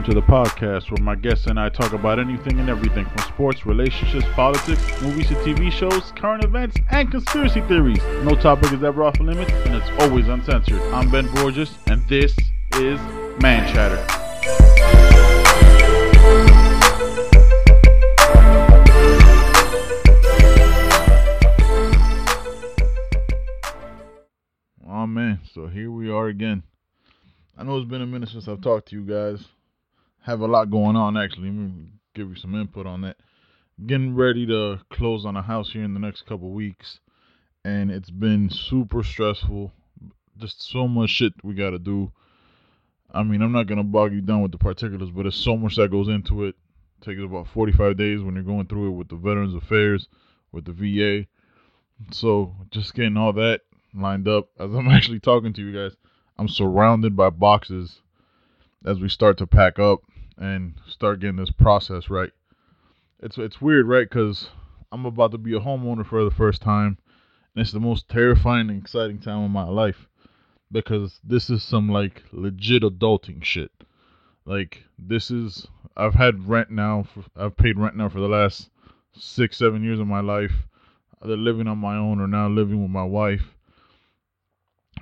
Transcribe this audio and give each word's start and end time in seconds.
welcome 0.00 0.14
to 0.14 0.20
the 0.20 0.26
podcast 0.26 0.90
where 0.90 1.04
my 1.04 1.14
guests 1.14 1.46
and 1.46 1.60
I 1.60 1.68
talk 1.68 1.92
about 1.92 2.18
anything 2.18 2.58
and 2.58 2.70
everything 2.70 3.04
from 3.04 3.18
sports, 3.18 3.66
relationships, 3.66 4.24
politics, 4.32 4.80
movies 5.02 5.28
to 5.28 5.34
TV 5.34 5.70
shows, 5.70 6.10
current 6.12 6.42
events, 6.42 6.76
and 6.90 7.10
conspiracy 7.10 7.60
theories. 7.62 8.02
No 8.22 8.34
topic 8.34 8.72
is 8.72 8.82
ever 8.82 9.04
off 9.04 9.20
limits, 9.20 9.52
and 9.52 9.74
it's 9.74 9.90
always 10.02 10.26
uncensored. 10.26 10.80
I'm 10.94 11.10
Ben 11.10 11.26
Borges, 11.34 11.76
and 11.88 12.02
this 12.08 12.34
is 12.76 12.98
Man 13.42 13.70
Chatter. 13.74 13.98
Oh 24.88 25.06
man, 25.06 25.40
so 25.52 25.66
here 25.66 25.90
we 25.90 26.08
are 26.08 26.28
again. 26.28 26.62
I 27.58 27.64
know 27.64 27.76
it's 27.76 27.90
been 27.90 28.00
a 28.00 28.06
minute 28.06 28.30
since 28.30 28.48
I've 28.48 28.62
talked 28.62 28.88
to 28.88 28.96
you 28.96 29.02
guys. 29.02 29.46
Have 30.22 30.40
a 30.40 30.46
lot 30.46 30.70
going 30.70 30.96
on 30.96 31.16
actually. 31.16 31.48
Let 31.48 31.54
me 31.54 31.92
give 32.14 32.28
you 32.28 32.36
some 32.36 32.54
input 32.54 32.86
on 32.86 33.02
that. 33.02 33.16
Getting 33.86 34.14
ready 34.14 34.46
to 34.46 34.80
close 34.90 35.24
on 35.24 35.36
a 35.36 35.42
house 35.42 35.72
here 35.72 35.84
in 35.84 35.94
the 35.94 36.00
next 36.00 36.26
couple 36.26 36.50
weeks, 36.50 37.00
and 37.64 37.90
it's 37.90 38.10
been 38.10 38.50
super 38.50 39.02
stressful. 39.02 39.72
Just 40.36 40.70
so 40.70 40.86
much 40.86 41.10
shit 41.10 41.32
we 41.42 41.54
got 41.54 41.70
to 41.70 41.78
do. 41.78 42.12
I 43.12 43.22
mean, 43.22 43.40
I'm 43.40 43.52
not 43.52 43.66
gonna 43.66 43.82
bog 43.82 44.12
you 44.12 44.20
down 44.20 44.42
with 44.42 44.52
the 44.52 44.58
particulars, 44.58 45.10
but 45.10 45.22
there's 45.22 45.34
so 45.34 45.56
much 45.56 45.76
that 45.76 45.90
goes 45.90 46.08
into 46.08 46.44
it. 46.44 46.54
it 47.00 47.04
takes 47.04 47.22
about 47.22 47.48
45 47.48 47.96
days 47.96 48.20
when 48.22 48.34
you're 48.34 48.44
going 48.44 48.66
through 48.66 48.88
it 48.88 48.96
with 48.96 49.08
the 49.08 49.16
Veterans 49.16 49.54
Affairs, 49.54 50.06
with 50.52 50.66
the 50.66 50.72
VA. 50.72 51.26
So 52.12 52.54
just 52.70 52.94
getting 52.94 53.16
all 53.16 53.32
that 53.34 53.62
lined 53.94 54.28
up 54.28 54.48
as 54.58 54.72
I'm 54.72 54.88
actually 54.90 55.20
talking 55.20 55.54
to 55.54 55.62
you 55.62 55.72
guys. 55.72 55.96
I'm 56.38 56.48
surrounded 56.48 57.16
by 57.16 57.30
boxes 57.30 58.00
as 58.84 59.00
we 59.00 59.08
start 59.08 59.38
to 59.38 59.46
pack 59.46 59.78
up 59.78 60.00
and 60.40 60.74
start 60.88 61.20
getting 61.20 61.36
this 61.36 61.50
process 61.50 62.10
right. 62.10 62.32
It's 63.20 63.38
it's 63.38 63.60
weird, 63.60 63.86
right? 63.86 64.08
Because 64.08 64.48
I'm 64.90 65.06
about 65.06 65.30
to 65.32 65.38
be 65.38 65.54
a 65.54 65.60
homeowner 65.60 66.04
for 66.06 66.24
the 66.24 66.30
first 66.30 66.62
time, 66.62 66.98
and 67.54 67.62
it's 67.62 67.72
the 67.72 67.80
most 67.80 68.08
terrifying 68.08 68.70
and 68.70 68.82
exciting 68.82 69.20
time 69.20 69.44
of 69.44 69.50
my 69.50 69.68
life 69.68 70.08
because 70.72 71.20
this 71.22 71.50
is 71.50 71.62
some 71.62 71.88
like 71.88 72.22
legit 72.32 72.82
adulting 72.82 73.44
shit. 73.44 73.70
Like 74.46 74.84
this 74.98 75.30
is 75.30 75.68
I've 75.96 76.14
had 76.14 76.48
rent 76.48 76.70
now. 76.70 77.04
For, 77.14 77.24
I've 77.36 77.56
paid 77.56 77.78
rent 77.78 77.96
now 77.96 78.08
for 78.08 78.20
the 78.20 78.28
last 78.28 78.70
six, 79.12 79.58
seven 79.58 79.84
years 79.84 80.00
of 80.00 80.06
my 80.06 80.20
life. 80.20 80.52
Either 81.22 81.36
living 81.36 81.68
on 81.68 81.76
my 81.76 81.96
own 81.96 82.18
or 82.18 82.26
now 82.26 82.48
living 82.48 82.80
with 82.80 82.90
my 82.90 83.04
wife 83.04 83.54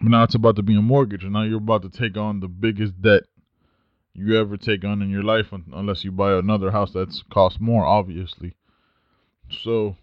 but 0.01 0.11
now 0.11 0.23
it's 0.23 0.35
about 0.35 0.57
to 0.57 0.63
be 0.63 0.77
a 0.77 0.83
mortgage, 0.83 1.25
and 1.25 1.33
now 1.33 1.43
you're 1.43 1.59
about 1.59 1.83
to 1.83 1.89
take 1.89 2.17
on 2.17 2.41
the 2.41 2.49
biggest 2.49 3.01
debt 3.03 3.25
you 4.15 4.39
ever 4.39 4.57
take 4.57 4.85
on 4.85 5.03
in 5.03 5.11
your 5.11 5.23
life, 5.23 5.53
unless 5.73 6.05
you 6.05 6.13
buy 6.13 6.33
another 6.33 6.71
house 6.71 6.93
that's 6.93 7.23
cost 7.31 7.61
more, 7.61 7.85
obviously. 7.85 8.55
So 9.51 9.97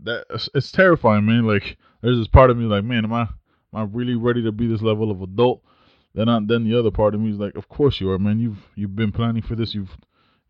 that 0.00 0.26
it's 0.54 0.72
terrifying, 0.72 1.26
man. 1.26 1.44
Like 1.44 1.76
there's 2.02 2.18
this 2.18 2.28
part 2.28 2.50
of 2.50 2.56
me 2.56 2.64
like, 2.64 2.84
man, 2.84 3.04
am 3.04 3.12
I 3.12 3.22
am 3.22 3.28
I 3.74 3.82
really 3.82 4.14
ready 4.14 4.42
to 4.44 4.52
be 4.52 4.66
this 4.66 4.82
level 4.82 5.10
of 5.10 5.22
adult? 5.22 5.62
Then 6.14 6.28
I, 6.28 6.40
then 6.44 6.64
the 6.64 6.78
other 6.78 6.90
part 6.90 7.14
of 7.14 7.20
me 7.20 7.30
is 7.30 7.38
like, 7.38 7.54
of 7.56 7.68
course 7.68 8.00
you 8.00 8.10
are, 8.10 8.18
man. 8.18 8.38
You've 8.38 8.68
you've 8.74 8.96
been 8.96 9.12
planning 9.12 9.42
for 9.42 9.56
this. 9.56 9.74
You've 9.74 9.96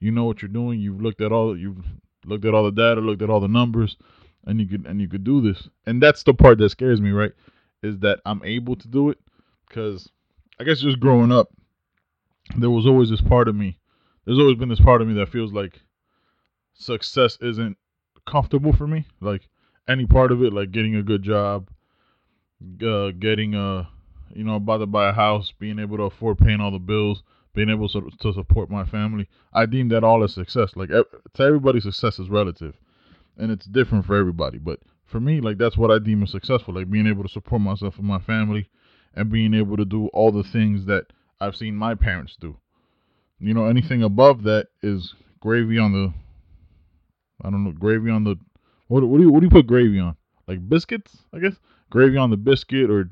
you 0.00 0.10
know 0.10 0.24
what 0.24 0.42
you're 0.42 0.48
doing. 0.48 0.80
You've 0.80 1.00
looked 1.00 1.20
at 1.20 1.32
all 1.32 1.56
you've 1.56 1.84
looked 2.24 2.44
at 2.44 2.54
all 2.54 2.64
the 2.64 2.72
data, 2.72 3.00
looked 3.00 3.22
at 3.22 3.30
all 3.30 3.40
the 3.40 3.48
numbers, 3.48 3.96
and 4.46 4.60
you 4.60 4.66
could 4.66 4.86
and 4.86 5.00
you 5.00 5.08
could 5.08 5.24
do 5.24 5.40
this. 5.40 5.68
And 5.86 6.02
that's 6.02 6.22
the 6.22 6.34
part 6.34 6.58
that 6.58 6.70
scares 6.70 7.00
me, 7.00 7.10
right? 7.10 7.32
is 7.82 7.98
that 8.00 8.20
I'm 8.24 8.42
able 8.44 8.76
to 8.76 8.88
do 8.88 9.10
it 9.10 9.18
because 9.68 10.08
I 10.60 10.64
guess 10.64 10.80
just 10.80 11.00
growing 11.00 11.32
up, 11.32 11.48
there 12.56 12.70
was 12.70 12.86
always 12.86 13.10
this 13.10 13.20
part 13.20 13.48
of 13.48 13.54
me. 13.54 13.78
There's 14.24 14.38
always 14.38 14.56
been 14.56 14.68
this 14.68 14.80
part 14.80 15.02
of 15.02 15.08
me 15.08 15.14
that 15.14 15.30
feels 15.30 15.52
like 15.52 15.80
success 16.74 17.38
isn't 17.40 17.76
comfortable 18.26 18.72
for 18.72 18.86
me. 18.86 19.06
Like 19.20 19.48
any 19.88 20.06
part 20.06 20.32
of 20.32 20.42
it, 20.42 20.52
like 20.52 20.70
getting 20.70 20.96
a 20.96 21.02
good 21.02 21.22
job, 21.22 21.68
uh, 22.84 23.10
getting 23.10 23.54
a, 23.54 23.88
you 24.34 24.44
know, 24.44 24.56
about 24.56 24.78
to 24.78 24.86
buy 24.86 25.08
a 25.08 25.12
house, 25.12 25.52
being 25.58 25.78
able 25.78 25.96
to 25.96 26.04
afford 26.04 26.38
paying 26.38 26.60
all 26.60 26.70
the 26.70 26.78
bills, 26.78 27.22
being 27.54 27.70
able 27.70 27.88
to, 27.88 28.10
to 28.20 28.32
support 28.32 28.70
my 28.70 28.84
family. 28.84 29.28
I 29.52 29.66
deem 29.66 29.88
that 29.88 30.04
all 30.04 30.22
as 30.22 30.34
success. 30.34 30.76
Like 30.76 30.90
to 30.90 31.42
everybody, 31.42 31.80
success 31.80 32.18
is 32.18 32.28
relative, 32.28 32.74
and 33.36 33.50
it's 33.50 33.66
different 33.66 34.04
for 34.04 34.16
everybody. 34.16 34.58
But 34.58 34.80
for 35.06 35.20
me, 35.20 35.40
like 35.40 35.58
that's 35.58 35.76
what 35.76 35.90
I 35.90 35.98
deem 35.98 36.22
as 36.22 36.30
successful. 36.30 36.74
Like 36.74 36.90
being 36.90 37.06
able 37.06 37.22
to 37.22 37.28
support 37.28 37.62
myself 37.62 37.98
and 37.98 38.06
my 38.06 38.18
family, 38.18 38.68
and 39.14 39.30
being 39.30 39.54
able 39.54 39.76
to 39.76 39.84
do 39.84 40.08
all 40.08 40.30
the 40.30 40.44
things 40.44 40.84
that 40.86 41.06
I've 41.40 41.56
seen 41.56 41.76
my 41.76 41.94
parents 41.94 42.36
do. 42.40 42.56
You 43.38 43.54
know, 43.54 43.66
anything 43.66 44.02
above 44.02 44.42
that 44.44 44.68
is 44.82 45.14
gravy 45.40 45.78
on 45.78 45.92
the. 45.92 46.12
I 47.44 47.50
don't 47.50 47.64
know, 47.64 47.72
gravy 47.72 48.10
on 48.10 48.24
the. 48.24 48.36
What, 48.88 49.04
what 49.04 49.18
do 49.18 49.24
you 49.24 49.30
what 49.30 49.40
do 49.40 49.46
you 49.46 49.50
put 49.50 49.66
gravy 49.66 50.00
on? 50.00 50.16
Like 50.46 50.66
biscuits, 50.68 51.16
I 51.32 51.38
guess. 51.38 51.54
Gravy 51.90 52.16
on 52.16 52.30
the 52.30 52.36
biscuit 52.36 52.90
or 52.90 53.10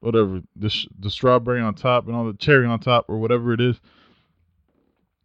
whatever. 0.00 0.40
The 0.56 0.86
the 0.98 1.10
strawberry 1.10 1.60
on 1.60 1.74
top 1.74 2.06
and 2.06 2.14
all 2.14 2.26
the 2.26 2.34
cherry 2.34 2.66
on 2.66 2.80
top 2.80 3.06
or 3.08 3.18
whatever 3.18 3.52
it 3.52 3.60
is. 3.60 3.80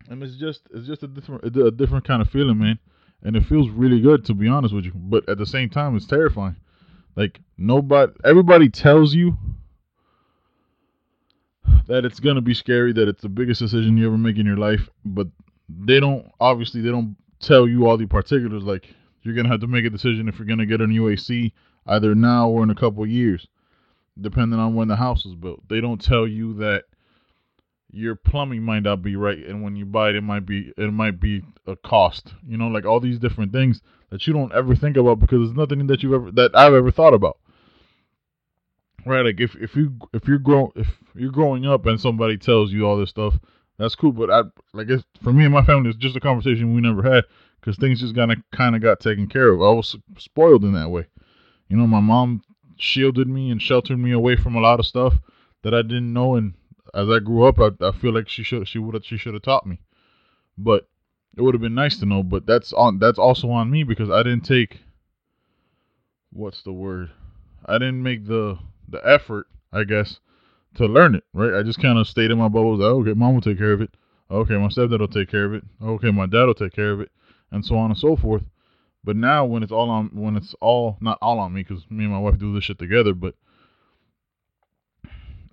And 0.10 0.22
it's 0.24 0.38
just 0.38 0.62
it's 0.74 0.88
just 0.88 1.04
a 1.04 1.08
different 1.08 1.44
a 1.56 1.72
different 1.72 2.06
kind 2.06 2.22
of 2.22 2.30
feeling, 2.30 2.58
man 2.58 2.80
and 3.26 3.36
it 3.36 3.44
feels 3.44 3.70
really 3.70 4.00
good 4.00 4.24
to 4.26 4.34
be 4.34 4.48
honest 4.48 4.74
with 4.74 4.86
you. 4.86 4.92
But 4.94 5.28
at 5.28 5.38
the 5.38 5.46
same 5.46 5.70
time, 5.70 5.98
it's 5.98 6.06
terrifying. 6.06 6.56
Like 7.16 7.42
nobody, 7.58 8.14
everybody 8.24 8.70
tells 8.70 9.14
you 9.14 9.38
that 11.88 12.06
it's 12.06 12.20
gonna 12.20 12.42
be 12.42 12.54
scary, 12.54 12.94
that 12.94 13.08
it's 13.08 13.22
the 13.22 13.30
biggest 13.30 13.60
decision 13.62 13.98
you 13.98 14.08
ever 14.08 14.18
make 14.18 14.38
in 14.38 14.46
your 14.46 14.58
life, 14.58 14.90
but 15.04 15.28
they 15.70 16.00
don't. 16.00 16.32
Obviously, 16.40 16.82
they 16.82 16.90
don't 16.90 17.16
tell 17.40 17.68
you 17.68 17.88
all 17.88 17.98
the 17.98 18.06
particulars. 18.06 18.64
Like 18.64 18.94
you're 19.22 19.36
gonna 19.36 19.50
have 19.50 19.62
to 19.62 19.68
make 19.68 19.86
a 19.86 19.90
decision 19.90 20.28
if 20.28 20.38
you're 20.38 20.48
gonna 20.48 20.66
get 20.66 20.82
a 20.82 20.88
new 20.88 21.10
AC 21.10 21.54
either 21.88 22.16
now 22.16 22.50
or 22.50 22.64
in 22.64 22.70
a 22.70 22.76
couple 22.76 23.06
years, 23.06 23.48
depending 24.20 24.60
on 24.60 24.76
when 24.76 24.88
the 24.88 24.96
house 24.96 25.26
is 25.26 25.36
built. 25.36 25.68
They 25.68 25.82
don't 25.82 26.02
tell 26.02 26.28
you 26.28 26.54
that 26.56 26.84
your 27.96 28.16
plumbing 28.16 28.62
might 28.62 28.84
not 28.84 29.02
be 29.02 29.16
right 29.16 29.46
and 29.46 29.64
when 29.64 29.76
you 29.76 29.86
buy 29.86 30.10
it 30.10 30.16
it 30.16 30.22
might 30.22 30.46
be 30.46 30.74
it 30.78 30.92
might 30.92 31.18
be 31.18 31.42
a 31.66 31.78
cost 31.78 32.34
you 32.46 32.58
know 32.58 32.68
like 32.68 32.86
all 32.86 33.00
these 33.00 33.20
different 33.20 33.54
things 33.54 33.82
that 34.10 34.28
you 34.28 34.34
don't 34.34 34.54
ever 34.54 34.76
think 34.76 34.98
about 34.98 35.18
because 35.20 35.40
there's 35.40 35.58
nothing 35.58 35.88
that 35.88 36.04
you've 36.04 36.14
ever 36.14 36.30
that 36.32 36.52
i've 36.56 36.74
ever 36.74 36.92
thought 36.92 37.14
about 37.14 37.38
right 39.06 39.22
like 39.22 39.40
if 39.40 39.56
if 39.56 39.78
you 39.78 39.94
if 40.14 40.28
you're 40.28 40.38
grow 40.38 40.74
if 40.76 40.88
you're 41.16 41.32
growing 41.32 41.66
up 41.66 41.86
and 41.86 42.00
somebody 42.00 42.38
tells 42.38 42.72
you 42.72 42.86
all 42.86 42.98
this 42.98 43.10
stuff 43.10 43.38
that's 43.78 43.96
cool 43.96 44.12
but 44.12 44.30
i 44.30 44.42
like 44.74 44.90
it's 44.90 45.04
for 45.22 45.34
me 45.34 45.44
and 45.44 45.54
my 45.54 45.64
family 45.66 45.90
it's 45.90 45.98
just 45.98 46.16
a 46.16 46.22
conversation 46.22 46.74
we 46.74 46.82
never 46.82 47.04
had 47.04 47.24
because 47.60 47.78
things 47.78 48.00
just 48.00 48.16
kind 48.16 48.32
of 48.32 48.38
kind 48.52 48.76
of 48.76 48.82
got 48.82 49.00
taken 49.00 49.28
care 49.28 49.50
of 49.50 49.62
i 49.62 49.70
was 49.70 49.96
spoiled 50.18 50.64
in 50.64 50.74
that 50.74 50.90
way 50.90 51.06
you 51.70 51.78
know 51.78 51.88
my 51.88 52.00
mom 52.00 52.42
shielded 52.78 53.28
me 53.28 53.50
and 53.50 53.62
sheltered 53.62 53.98
me 53.98 54.12
away 54.12 54.36
from 54.36 54.56
a 54.56 54.62
lot 54.62 54.80
of 54.80 54.86
stuff 54.86 55.16
that 55.64 55.74
i 55.74 55.82
didn't 55.82 56.14
know 56.14 56.36
and 56.36 56.54
as 56.96 57.10
I 57.10 57.20
grew 57.20 57.46
up, 57.46 57.60
I, 57.60 57.72
I 57.86 57.92
feel 57.92 58.14
like 58.14 58.30
she 58.30 58.44
should 58.44 58.68
she 58.68 58.80
would 58.80 59.06
she 59.06 59.18
should 59.18 59.34
have 59.34 59.44
taught 59.44 59.68
me, 59.68 59.80
but 60.58 60.88
it 61.38 61.42
would 61.42 61.54
have 61.54 61.62
been 61.62 61.76
nice 61.76 61.98
to 62.00 62.06
know. 62.06 62.24
But 62.24 62.46
that's 62.46 62.72
on 62.74 63.00
that's 63.00 63.20
also 63.20 63.50
on 63.50 63.70
me 63.70 63.84
because 63.84 64.10
I 64.10 64.24
didn't 64.24 64.46
take 64.46 64.80
what's 66.32 66.64
the 66.64 66.72
word? 66.72 67.12
I 67.66 67.74
didn't 67.74 68.02
make 68.02 68.26
the 68.26 68.58
the 68.88 69.06
effort, 69.06 69.48
I 69.74 69.84
guess, 69.84 70.20
to 70.76 70.86
learn 70.86 71.16
it. 71.16 71.24
Right? 71.34 71.54
I 71.54 71.64
just 71.64 71.82
kind 71.82 71.98
of 71.98 72.08
stayed 72.08 72.32
in 72.32 72.38
my 72.38 72.48
bubble. 72.48 72.78
Like, 72.78 72.86
oh, 72.86 73.02
okay, 73.02 73.14
mom 73.14 73.36
will 73.36 73.42
take 73.42 73.58
care 73.58 73.74
of 73.74 73.82
it. 73.82 73.92
Okay, 74.30 74.58
my 74.58 74.68
stepdad 74.68 75.00
will 75.00 75.08
take 75.08 75.30
care 75.30 75.46
of 75.46 75.54
it. 75.54 75.64
Okay, 75.82 76.12
my 76.12 76.26
dad 76.26 76.46
will 76.46 76.56
take 76.56 76.74
care 76.74 76.92
of 76.92 77.00
it, 77.00 77.12
and 77.52 77.64
so 77.64 77.78
on 77.78 77.92
and 77.92 77.98
so 77.98 78.16
forth. 78.16 78.44
But 79.04 79.16
now 79.16 79.46
when 79.46 79.62
it's 79.62 79.72
all 79.72 79.90
on 79.92 80.10
when 80.14 80.36
it's 80.36 80.56
all 80.62 80.98
not 81.00 81.20
all 81.22 81.40
on 81.40 81.54
me 81.54 81.62
because 81.62 81.86
me 81.92 82.06
and 82.06 82.14
my 82.14 82.20
wife 82.20 82.40
do 82.40 82.54
this 82.54 82.64
shit 82.64 82.80
together, 82.80 83.14
but 83.14 83.36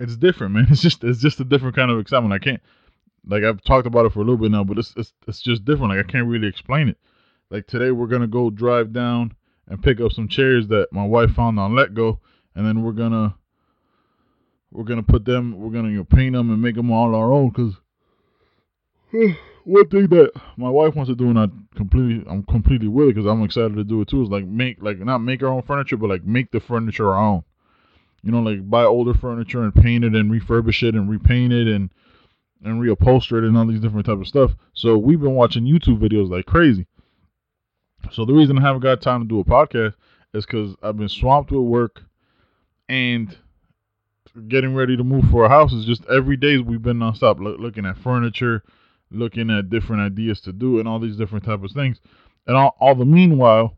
it's 0.01 0.17
different, 0.17 0.55
man. 0.55 0.67
It's 0.71 0.81
just 0.81 1.05
it's 1.05 1.21
just 1.21 1.41
a 1.41 1.45
different 1.45 1.77
kind 1.77 1.91
of 1.91 1.99
excitement. 1.99 2.33
I 2.33 2.39
can't 2.39 2.63
like 3.27 3.45
I've 3.45 3.63
talked 3.63 3.87
about 3.87 4.07
it 4.07 4.13
for 4.13 4.21
a 4.21 4.25
little 4.25 4.39
bit 4.39 4.51
now, 4.51 4.65
but 4.65 4.79
it's 4.79 4.95
it's 4.97 5.13
it's 5.29 5.43
just 5.43 5.67
different. 5.67 5.91
Like 5.91 6.07
I 6.07 6.11
can't 6.11 6.27
really 6.27 6.49
explain 6.49 6.89
it. 6.89 6.97
Like 7.51 7.67
today 7.67 7.91
we're 7.91 8.07
gonna 8.07 8.27
go 8.27 8.49
drive 8.49 8.95
down 8.95 9.35
and 9.69 9.83
pick 9.83 10.01
up 10.01 10.13
some 10.13 10.29
chairs 10.29 10.69
that 10.69 10.89
my 10.91 11.05
wife 11.05 11.33
found 11.33 11.61
on 11.61 11.73
Letgo, 11.73 12.21
and 12.55 12.67
then 12.67 12.83
we're 12.83 12.93
gonna 12.93 13.35
we're 14.73 14.85
gonna 14.85 15.03
put 15.03 15.25
them 15.25 15.59
we're 15.59 15.71
gonna 15.71 16.05
paint 16.05 16.35
them 16.35 16.51
and 16.51 16.61
make 16.61 16.75
them 16.75 16.91
all 16.91 17.15
our 17.15 17.33
own. 17.33 17.51
Cause 17.51 17.75
one 19.65 19.89
thing 19.89 20.07
that 20.09 20.33
my 20.57 20.71
wife 20.71 20.95
wants 20.95 21.11
to 21.11 21.15
do 21.15 21.29
and 21.29 21.39
I 21.39 21.47
completely 21.77 22.25
I'm 22.29 22.43
completely 22.45 22.89
with 22.89 23.09
it 23.09 23.15
because 23.15 23.31
I'm 23.31 23.43
excited 23.45 23.77
to 23.77 23.85
do 23.85 24.01
it 24.01 24.09
too 24.09 24.23
is 24.23 24.29
like 24.29 24.45
make 24.45 24.83
like 24.83 24.99
not 24.99 25.19
make 25.19 25.43
our 25.43 25.49
own 25.49 25.63
furniture, 25.63 25.97
but 25.97 26.11
like 26.11 26.25
make 26.25 26.51
the 26.51 26.61
furniture 26.61 27.11
our 27.11 27.19
own 27.19 27.45
you 28.23 28.31
know, 28.31 28.41
like 28.41 28.69
buy 28.69 28.85
older 28.85 29.15
furniture 29.15 29.63
and 29.63 29.75
paint 29.75 30.05
it 30.05 30.15
and 30.15 30.31
refurbish 30.31 30.87
it 30.87 30.95
and 30.95 31.11
repaint 31.11 31.53
it 31.53 31.67
and 31.67 31.91
and 32.65 32.81
reupholster 32.81 33.39
it 33.39 33.45
and 33.45 33.59
all 33.59 33.67
these 33.67 33.81
different 33.81 34.07
type 34.07 34.21
of 34.21 34.29
stuff. 34.29 34.53
So 34.73 34.97
we've 34.97 35.21
been 35.21 35.35
watching 35.35 35.65
YouTube 35.65 35.99
videos 35.99 36.31
like 36.31 36.47
crazy. 36.47 36.87
So 38.13 38.25
the 38.25 38.33
reason 38.33 38.59
I 38.59 38.63
haven't 38.63 38.83
got 38.83 39.01
time 39.01 39.23
to 39.23 39.29
do 39.29 39.41
a 39.41 39.45
podcast 39.45 39.95
is 40.33 40.47
because 40.47 40.77
I've 40.83 40.97
been 40.97 41.09
swamped 41.09 41.51
with 41.51 41.63
work 41.63 42.03
and 42.89 43.37
getting 44.49 44.75
ready 44.75 44.97
to 44.97 45.05
move 45.05 45.25
for 45.31 45.45
a 45.45 45.49
house 45.49 45.73
is 45.73 45.85
just 45.85 46.05
every 46.07 46.37
day 46.37 46.59
we've 46.59 46.83
been 46.83 46.99
nonstop 46.99 47.39
looking 47.39 47.87
at 47.87 47.99
furniture, 47.99 48.63
looking 49.11 49.51
at 49.51 49.71
different 49.71 50.03
ideas 50.03 50.41
to 50.43 50.53
do 50.53 50.79
and 50.79 50.89
all 50.89 50.99
these 50.99 51.17
different 51.17 51.45
type 51.45 51.63
of 51.63 51.71
things. 51.73 52.01
And 52.47 52.57
all, 52.57 52.77
all 52.81 52.95
the 52.95 53.05
meanwhile, 53.05 53.77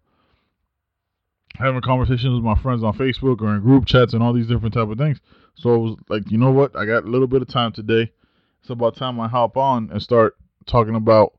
having 1.56 1.80
conversations 1.80 2.34
with 2.34 2.44
my 2.44 2.60
friends 2.60 2.82
on 2.82 2.96
Facebook 2.96 3.40
or 3.40 3.54
in 3.54 3.60
group 3.62 3.86
chats 3.86 4.14
and 4.14 4.22
all 4.22 4.32
these 4.32 4.46
different 4.46 4.74
type 4.74 4.88
of 4.88 4.98
things. 4.98 5.20
So 5.54 5.74
it 5.74 5.78
was 5.78 5.96
like, 6.08 6.30
you 6.30 6.38
know 6.38 6.50
what? 6.50 6.74
I 6.76 6.84
got 6.84 7.04
a 7.04 7.08
little 7.08 7.28
bit 7.28 7.42
of 7.42 7.48
time 7.48 7.72
today. 7.72 8.10
It's 8.60 8.70
about 8.70 8.96
time 8.96 9.20
I 9.20 9.28
hop 9.28 9.56
on 9.56 9.90
and 9.92 10.00
start 10.00 10.36
talking 10.66 10.94
about 10.94 11.34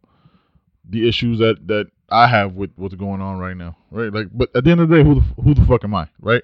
the 0.88 1.08
issues 1.08 1.40
that 1.40 1.68
that 1.68 1.88
I 2.10 2.28
have 2.28 2.54
with 2.54 2.72
what's 2.76 2.94
going 2.94 3.20
on 3.22 3.40
right 3.40 3.58
now, 3.58 3.76
right? 3.90 4.14
Like, 4.14 4.28
but 4.32 4.56
at 4.56 4.64
the 4.64 4.72
end 4.72 4.82
of 4.82 4.90
the 4.90 4.98
day, 4.98 5.04
who 5.04 5.16
the 5.16 5.22
who 5.42 5.54
the 5.56 5.66
fuck 5.66 5.84
am 5.84 5.96
I, 5.96 6.08
right? 6.20 6.44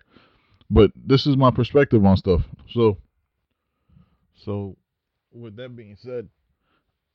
But 0.73 0.91
this 0.95 1.27
is 1.27 1.35
my 1.35 1.51
perspective 1.51 2.05
on 2.05 2.15
stuff. 2.15 2.43
So, 2.69 2.97
so 4.35 4.77
with 5.33 5.57
that 5.57 5.75
being 5.75 5.97
said, 6.01 6.29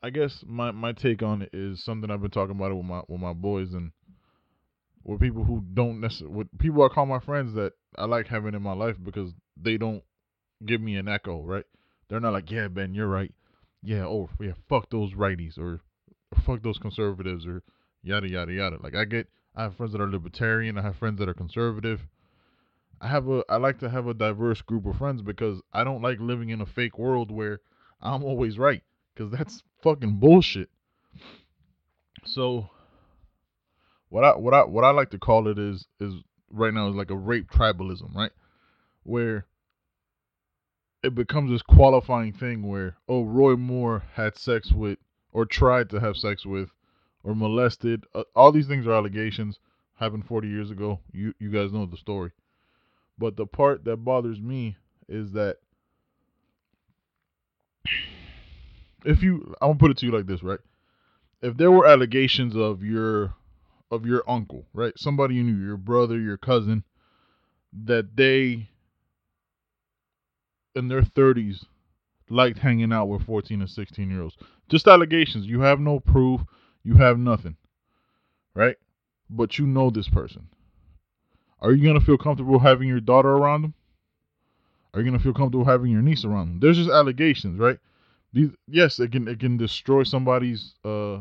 I 0.02 0.10
guess 0.10 0.44
my 0.46 0.72
my 0.72 0.92
take 0.92 1.22
on 1.22 1.40
it 1.40 1.50
is 1.54 1.82
something 1.82 2.10
I've 2.10 2.20
been 2.20 2.30
talking 2.30 2.54
about 2.54 2.70
it 2.70 2.74
with 2.74 2.84
my 2.84 3.00
with 3.08 3.20
my 3.20 3.32
boys 3.32 3.72
and 3.72 3.92
with 5.04 5.20
people 5.20 5.42
who 5.42 5.64
don't 5.72 6.00
necessarily 6.00 6.36
with 6.36 6.58
people 6.58 6.84
I 6.84 6.88
call 6.88 7.06
my 7.06 7.18
friends 7.18 7.54
that 7.54 7.72
I 7.96 8.04
like 8.04 8.26
having 8.26 8.54
in 8.54 8.62
my 8.62 8.74
life 8.74 8.96
because 9.02 9.32
they 9.56 9.78
don't 9.78 10.02
give 10.64 10.82
me 10.82 10.96
an 10.96 11.08
echo, 11.08 11.42
right? 11.42 11.64
They're 12.08 12.20
not 12.20 12.34
like, 12.34 12.50
yeah, 12.50 12.68
Ben, 12.68 12.94
you're 12.94 13.08
right. 13.08 13.32
Yeah, 13.82 14.04
oh 14.04 14.28
yeah, 14.38 14.52
fuck 14.68 14.90
those 14.90 15.14
righties 15.14 15.58
or, 15.58 15.80
or 16.30 16.40
fuck 16.44 16.62
those 16.62 16.78
conservatives 16.78 17.46
or 17.46 17.62
yada 18.02 18.28
yada 18.28 18.52
yada. 18.52 18.76
Like 18.82 18.94
I 18.94 19.06
get, 19.06 19.28
I 19.54 19.62
have 19.62 19.76
friends 19.76 19.92
that 19.92 20.02
are 20.02 20.10
libertarian. 20.10 20.76
I 20.76 20.82
have 20.82 20.96
friends 20.96 21.18
that 21.20 21.28
are 21.28 21.34
conservative. 21.34 22.02
I 23.00 23.08
have 23.08 23.28
a, 23.28 23.44
I 23.48 23.56
like 23.56 23.78
to 23.80 23.90
have 23.90 24.06
a 24.06 24.14
diverse 24.14 24.62
group 24.62 24.86
of 24.86 24.96
friends 24.96 25.22
because 25.22 25.60
I 25.72 25.84
don't 25.84 26.02
like 26.02 26.18
living 26.20 26.50
in 26.50 26.60
a 26.60 26.66
fake 26.66 26.98
world 26.98 27.30
where 27.30 27.60
I'm 28.00 28.24
always 28.24 28.58
right 28.58 28.82
because 29.14 29.30
that's 29.30 29.62
fucking 29.82 30.18
bullshit. 30.18 30.70
So 32.24 32.70
what 34.08 34.24
I 34.24 34.36
what 34.36 34.54
I 34.54 34.64
what 34.64 34.84
I 34.84 34.90
like 34.90 35.10
to 35.10 35.18
call 35.18 35.48
it 35.48 35.58
is 35.58 35.86
is 36.00 36.14
right 36.50 36.72
now 36.72 36.88
is 36.88 36.96
like 36.96 37.10
a 37.10 37.16
rape 37.16 37.50
tribalism, 37.50 38.14
right? 38.14 38.32
Where 39.02 39.46
it 41.02 41.14
becomes 41.14 41.50
this 41.50 41.62
qualifying 41.62 42.32
thing 42.32 42.66
where 42.66 42.96
oh 43.08 43.24
Roy 43.24 43.56
Moore 43.56 44.02
had 44.14 44.36
sex 44.36 44.72
with 44.72 44.98
or 45.32 45.44
tried 45.44 45.90
to 45.90 46.00
have 46.00 46.16
sex 46.16 46.46
with 46.46 46.70
or 47.22 47.34
molested 47.34 48.04
uh, 48.14 48.24
all 48.34 48.52
these 48.52 48.66
things 48.66 48.86
are 48.86 48.94
allegations 48.94 49.58
happened 49.96 50.26
40 50.26 50.48
years 50.48 50.70
ago 50.70 51.00
you 51.12 51.32
you 51.38 51.50
guys 51.50 51.72
know 51.72 51.86
the 51.86 51.96
story 51.96 52.32
but 53.18 53.36
the 53.36 53.46
part 53.46 53.84
that 53.84 53.98
bothers 53.98 54.40
me 54.40 54.76
is 55.08 55.32
that 55.32 55.56
if 59.04 59.22
you 59.22 59.54
I'm 59.60 59.70
gonna 59.70 59.78
put 59.78 59.90
it 59.90 59.98
to 59.98 60.06
you 60.06 60.12
like 60.12 60.26
this 60.26 60.42
right 60.42 60.58
if 61.42 61.56
there 61.56 61.70
were 61.70 61.86
allegations 61.86 62.56
of 62.56 62.82
your 62.82 63.34
of 63.90 64.04
your 64.04 64.28
uncle, 64.28 64.66
right? 64.72 64.92
Somebody 64.98 65.36
you 65.36 65.44
knew, 65.44 65.64
your 65.64 65.76
brother, 65.76 66.18
your 66.18 66.36
cousin, 66.36 66.84
that 67.84 68.16
they 68.16 68.68
in 70.74 70.88
their 70.88 71.02
30s 71.02 71.64
liked 72.28 72.58
hanging 72.58 72.92
out 72.92 73.06
with 73.06 73.24
14 73.24 73.60
and 73.60 73.70
16 73.70 74.10
year 74.10 74.22
olds. 74.22 74.36
Just 74.68 74.88
allegations. 74.88 75.46
You 75.46 75.60
have 75.60 75.78
no 75.78 76.00
proof. 76.00 76.40
You 76.82 76.94
have 76.96 77.18
nothing, 77.18 77.56
right? 78.54 78.76
But 79.30 79.58
you 79.58 79.66
know 79.66 79.90
this 79.90 80.08
person. 80.08 80.48
Are 81.60 81.72
you 81.72 81.86
gonna 81.86 82.00
feel 82.00 82.18
comfortable 82.18 82.58
having 82.58 82.88
your 82.88 83.00
daughter 83.00 83.30
around 83.30 83.62
them? 83.62 83.74
Are 84.92 85.00
you 85.00 85.06
gonna 85.06 85.22
feel 85.22 85.34
comfortable 85.34 85.64
having 85.64 85.90
your 85.90 86.02
niece 86.02 86.24
around 86.24 86.48
them? 86.48 86.60
There's 86.60 86.76
just 86.76 86.90
allegations, 86.90 87.58
right? 87.58 87.78
These, 88.32 88.50
yes, 88.68 88.98
it 88.98 89.12
can 89.12 89.28
it 89.28 89.40
can 89.40 89.56
destroy 89.56 90.02
somebody's 90.02 90.74
uh 90.84 91.20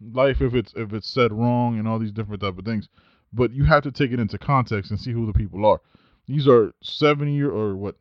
life 0.00 0.40
if 0.40 0.54
it's 0.54 0.72
if 0.76 0.92
it's 0.92 1.08
said 1.08 1.32
wrong 1.32 1.78
and 1.78 1.88
all 1.88 1.98
these 1.98 2.12
different 2.12 2.42
type 2.42 2.58
of 2.58 2.64
things. 2.64 2.88
But 3.32 3.52
you 3.52 3.64
have 3.64 3.82
to 3.82 3.92
take 3.92 4.12
it 4.12 4.20
into 4.20 4.38
context 4.38 4.90
and 4.90 5.00
see 5.00 5.12
who 5.12 5.26
the 5.26 5.32
people 5.32 5.66
are. 5.66 5.80
These 6.26 6.48
are 6.48 6.72
70 6.82 7.32
year 7.32 7.50
or 7.50 7.76
what 7.76 7.96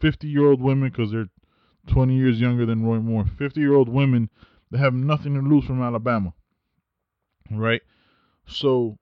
50 0.00 0.28
year 0.28 0.46
old 0.46 0.60
women 0.60 0.90
because 0.90 1.10
they're 1.10 1.28
20 1.88 2.14
years 2.14 2.40
younger 2.40 2.66
than 2.66 2.84
Roy 2.84 2.98
Moore. 2.98 3.24
50 3.38 3.60
year 3.60 3.74
old 3.74 3.88
women 3.88 4.30
that 4.70 4.78
have 4.78 4.94
nothing 4.94 5.34
to 5.34 5.40
lose 5.40 5.64
from 5.64 5.82
Alabama. 5.82 6.32
Right? 7.50 7.82
So 8.46 8.98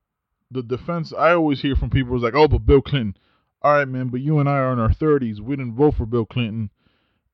the 0.51 0.63
defense 0.63 1.13
I 1.13 1.33
always 1.33 1.61
hear 1.61 1.77
from 1.77 1.91
people 1.91 2.17
is 2.17 2.23
like, 2.23 2.35
oh, 2.35 2.49
but 2.49 2.67
Bill 2.67 2.83
Clinton. 2.83 3.17
All 3.63 3.75
right, 3.75 3.89
man, 3.89 4.09
but 4.09 4.21
you 4.21 4.39
and 4.39 4.49
I 4.49 4.59
are 4.59 4.73
in 4.73 4.79
our 4.79 4.91
30s. 4.91 5.41
We 5.41 5.57
didn't 5.57 5.75
vote 5.75 5.95
for 5.95 6.07
Bill 6.07 6.25
Clinton, 6.25 6.71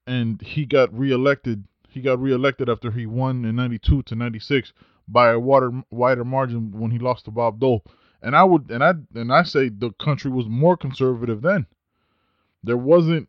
and 0.07 0.43
he 0.43 0.67
got 0.67 0.93
reelected. 0.93 1.65
He 1.89 2.01
got 2.01 2.21
reelected 2.21 2.69
after 2.69 2.91
he 2.91 3.07
won 3.07 3.45
in 3.45 3.57
92 3.57 4.03
to 4.03 4.15
96 4.15 4.73
by 5.09 5.31
a 5.31 5.39
water, 5.39 5.71
wider 5.91 6.25
margin 6.25 6.73
when 6.73 6.91
he 6.91 6.99
lost 6.99 7.25
to 7.27 7.31
Bob 7.31 7.61
Dole. 7.61 7.85
And 8.23 8.35
I 8.35 8.43
would 8.45 8.71
and 8.71 8.83
I 8.83 8.95
and 9.15 9.33
I 9.33 9.45
say 9.45 9.69
the 9.69 9.93
country 9.93 10.31
was 10.31 10.47
more 10.49 10.77
conservative 10.77 11.43
then. 11.43 11.67
There 12.65 12.77
wasn't 12.77 13.29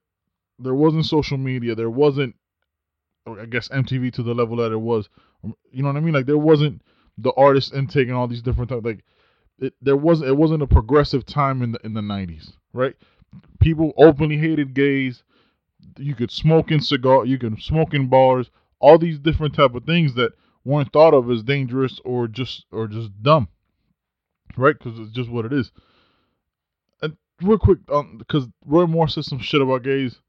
there 0.57 0.73
wasn't 0.73 1.05
social 1.05 1.37
media. 1.37 1.75
There 1.75 1.89
wasn't 1.89 2.35
I 3.27 3.45
guess 3.45 3.67
MTV 3.67 4.13
to 4.13 4.23
the 4.23 4.33
level 4.33 4.57
that 4.57 4.71
it 4.71 4.81
was. 4.81 5.07
You 5.43 5.83
know 5.83 5.89
what 5.89 5.97
I 5.97 5.99
mean? 5.99 6.13
Like 6.13 6.25
there 6.25 6.37
wasn't 6.37 6.81
the 7.17 7.33
artist 7.33 7.73
intake 7.73 8.07
and 8.07 8.15
all 8.15 8.27
these 8.27 8.41
different 8.41 8.69
types. 8.69 8.85
Like 8.85 9.03
it, 9.59 9.73
there 9.81 9.97
wasn't 9.97 10.29
it 10.29 10.37
wasn't 10.37 10.63
a 10.63 10.67
progressive 10.67 11.25
time 11.25 11.61
in 11.61 11.71
the 11.71 11.79
in 11.83 11.93
the 11.93 12.01
nineties, 12.01 12.53
right? 12.73 12.95
People 13.59 13.93
openly 13.97 14.37
hated 14.37 14.73
gays. 14.73 15.23
You 15.97 16.15
could 16.15 16.31
smoke 16.31 16.71
in 16.71 16.79
cigar. 16.79 17.25
You 17.25 17.37
could 17.37 17.61
smoke 17.61 17.93
in 17.93 18.07
bars. 18.07 18.49
All 18.79 18.97
these 18.97 19.19
different 19.19 19.55
type 19.55 19.73
of 19.73 19.85
things 19.85 20.13
that 20.15 20.33
weren't 20.63 20.91
thought 20.93 21.13
of 21.13 21.31
as 21.31 21.43
dangerous 21.43 21.99
or 22.05 22.27
just 22.27 22.65
or 22.71 22.87
just 22.87 23.11
dumb, 23.23 23.47
right? 24.55 24.77
Because 24.77 24.99
it's 24.99 25.11
just 25.11 25.29
what 25.29 25.45
it 25.45 25.53
is. 25.53 25.71
And 27.01 27.17
real 27.41 27.57
quick, 27.57 27.79
um, 27.91 28.17
because 28.17 28.47
Roy 28.65 28.85
Moore 28.85 29.07
says 29.07 29.25
some 29.25 29.39
shit 29.39 29.61
about 29.61 29.83
gays 29.83 30.19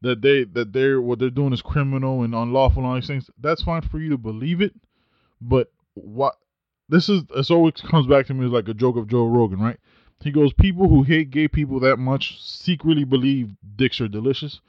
that 0.00 0.22
they 0.22 0.44
that 0.44 0.72
they're 0.72 1.00
what 1.00 1.18
they're 1.18 1.30
doing 1.30 1.52
is 1.52 1.60
criminal 1.60 2.22
and 2.22 2.34
unlawful 2.34 2.82
and 2.82 2.86
all 2.86 2.94
these 2.94 3.06
things. 3.06 3.28
That's 3.38 3.62
fine 3.62 3.82
for 3.82 3.98
you 3.98 4.10
to 4.10 4.18
believe 4.18 4.62
it, 4.62 4.74
but 5.40 5.72
what 5.94 6.36
this 6.88 7.08
is 7.08 7.24
this 7.34 7.50
always 7.50 7.74
comes 7.74 8.06
back 8.06 8.26
to 8.26 8.34
me 8.34 8.46
as 8.46 8.52
like 8.52 8.68
a 8.68 8.74
joke 8.74 8.96
of 8.96 9.08
Joe 9.08 9.26
Rogan, 9.26 9.60
right? 9.60 9.78
He 10.22 10.30
goes, 10.30 10.54
people 10.54 10.88
who 10.88 11.02
hate 11.02 11.30
gay 11.30 11.48
people 11.48 11.80
that 11.80 11.98
much 11.98 12.40
secretly 12.42 13.04
believe 13.04 13.50
dicks 13.76 14.00
are 14.00 14.08
delicious, 14.08 14.60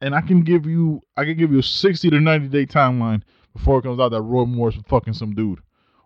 and 0.00 0.14
I 0.14 0.22
can 0.22 0.42
give 0.42 0.66
you 0.66 1.02
I 1.16 1.24
can 1.24 1.36
give 1.36 1.52
you 1.52 1.58
a 1.58 1.62
sixty 1.62 2.10
to 2.10 2.20
ninety 2.20 2.48
day 2.48 2.66
timeline 2.66 3.22
before 3.52 3.78
it 3.78 3.82
comes 3.82 4.00
out 4.00 4.10
that 4.10 4.22
Roy 4.22 4.44
Moore's 4.44 4.76
fucking 4.88 5.14
some 5.14 5.34
dude 5.34 5.60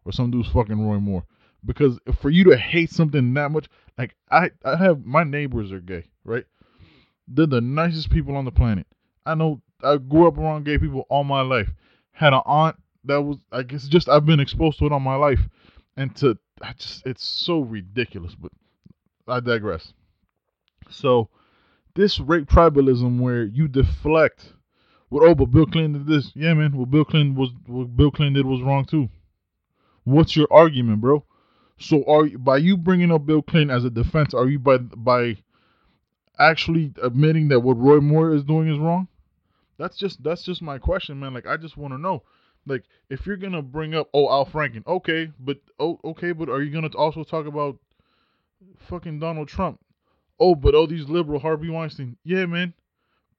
or 0.05 0.13
some 0.13 0.31
dude's 0.31 0.49
fucking 0.49 0.81
Roy 0.81 0.99
Moore. 0.99 1.25
Because 1.65 1.99
for 2.21 2.31
you 2.31 2.45
to 2.45 2.57
hate 2.57 2.91
something 2.91 3.35
that 3.35 3.51
much, 3.51 3.69
like 3.97 4.15
I, 4.31 4.51
I 4.65 4.77
have 4.77 5.05
my 5.05 5.25
neighbors 5.25 5.73
are 5.73 5.81
gay, 5.81 6.05
right? 6.25 6.45
They're 7.27 7.47
the 7.47 7.61
nicest 7.61 8.11
people 8.11 8.37
on 8.37 8.45
the 8.45 8.53
planet. 8.53 8.87
I 9.27 9.35
know 9.35 9.61
I 9.83 9.97
grew 9.97 10.27
up 10.27 10.39
around 10.39 10.65
gay 10.65 10.79
people 10.79 11.05
all 11.09 11.25
my 11.25 11.43
life. 11.43 11.71
Had 12.13 12.33
an 12.33 12.43
aunt 12.47 12.77
that 13.05 13.23
was 13.23 13.39
I 13.53 13.63
guess 13.63 13.89
just 13.89 14.09
I've 14.09 14.27
been 14.27 14.41
exposed 14.41 14.79
to 14.79 14.87
it 14.87 14.93
all 14.93 15.01
my 15.01 15.17
life. 15.17 15.41
And 15.97 16.15
to 16.17 16.39
I 16.63 16.73
just 16.75 17.07
it's 17.07 17.25
so 17.25 17.61
ridiculous, 17.61 18.35
but 18.35 18.53
I 19.27 19.41
digress. 19.41 19.93
So 20.91 21.29
this 21.95 22.21
rape 22.21 22.49
tribalism 22.49 23.21
where 23.21 23.45
you 23.45 23.69
deflect 23.69 24.53
what? 25.09 25.23
Oh, 25.23 25.35
but 25.35 25.47
Bill 25.47 25.67
Clinton 25.67 26.05
did 26.05 26.07
this. 26.07 26.33
Yeah, 26.35 26.55
man. 26.55 26.77
What 26.77 26.91
Bill 26.91 27.05
Clinton 27.05 27.35
was 27.35 27.51
what 27.67 27.97
Bill 27.97 28.11
Clinton 28.11 28.35
did 28.35 28.47
was 28.47 28.63
wrong 28.63 28.85
too. 28.85 29.09
What's 30.05 30.37
your 30.37 30.49
argument, 30.51 31.01
bro? 31.01 31.25
So 31.79 32.05
are 32.07 32.29
by 32.39 32.59
you 32.59 32.77
bringing 32.77 33.13
up 33.13 33.25
Bill 33.25 33.43
Clinton 33.43 33.75
as 33.75 33.85
a 33.85 33.91
defense, 33.91 34.35
are 34.35 34.49
you 34.49 34.59
by 34.59 34.79
by 34.79 35.39
actually 36.39 36.93
admitting 37.03 37.49
that 37.49 37.61
what 37.61 37.79
Roy 37.79 38.01
Moore 38.01 38.35
is 38.35 38.45
doing 38.45 38.69
is 38.69 38.79
wrong? 38.79 39.09
That's 39.79 39.97
just 39.97 40.23
that's 40.23 40.43
just 40.43 40.61
my 40.61 40.79
question, 40.79 41.21
man. 41.21 41.35
Like 41.35 41.47
I 41.47 41.57
just 41.57 41.77
want 41.77 41.95
to 41.95 41.99
know, 41.99 42.23
like 42.69 42.85
if 43.11 43.27
you're 43.27 43.37
gonna 43.37 43.63
bring 43.63 43.95
up 43.95 44.09
oh 44.15 44.31
Al 44.31 44.47
Franken, 44.47 44.87
okay, 44.87 45.33
but 45.41 45.59
oh 45.81 45.99
okay, 46.05 46.33
but 46.33 46.49
are 46.49 46.63
you 46.63 46.71
gonna 46.71 46.95
also 46.97 47.25
talk 47.25 47.47
about 47.47 47.79
fucking 48.89 49.19
Donald 49.19 49.49
Trump? 49.49 49.81
Oh, 50.39 50.55
but 50.55 50.75
oh 50.75 50.87
these 50.87 51.09
liberal 51.09 51.41
Harvey 51.41 51.71
Weinstein, 51.71 52.17
yeah, 52.25 52.47
man 52.47 52.75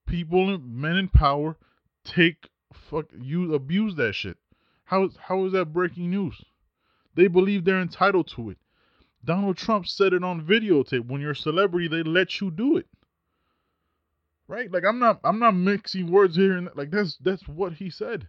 people, 0.10 0.58
men 0.58 0.98
in 0.98 1.08
power, 1.08 1.56
take 2.04 2.50
fuck 2.74 3.06
you 3.18 3.54
abuse 3.54 3.96
that 3.96 4.14
shit. 4.14 4.38
How 4.84 5.10
how 5.20 5.46
is 5.46 5.54
that 5.54 5.72
breaking 5.72 6.10
news? 6.10 6.44
They 7.16 7.28
believe 7.28 7.64
they're 7.64 7.82
entitled 7.82 8.28
to 8.36 8.50
it. 8.50 8.58
Donald 9.24 9.58
Trump 9.58 9.86
said 9.88 10.14
it 10.14 10.24
on 10.24 10.46
videotape. 10.46 11.06
When 11.06 11.22
you're 11.22 11.32
a 11.32 11.36
celebrity, 11.36 11.88
they 11.88 12.04
let 12.04 12.42
you 12.42 12.50
do 12.50 12.78
it. 12.78 12.88
Right? 14.48 14.72
Like 14.72 14.84
I'm 14.88 15.00
not 15.00 15.20
I'm 15.24 15.40
not 15.40 15.56
mixing 15.56 16.12
words 16.12 16.36
here 16.36 16.58
and 16.58 16.70
like 16.76 16.90
that's 16.90 17.18
that's 17.18 17.48
what 17.48 17.74
he 17.74 17.90
said. 17.90 18.28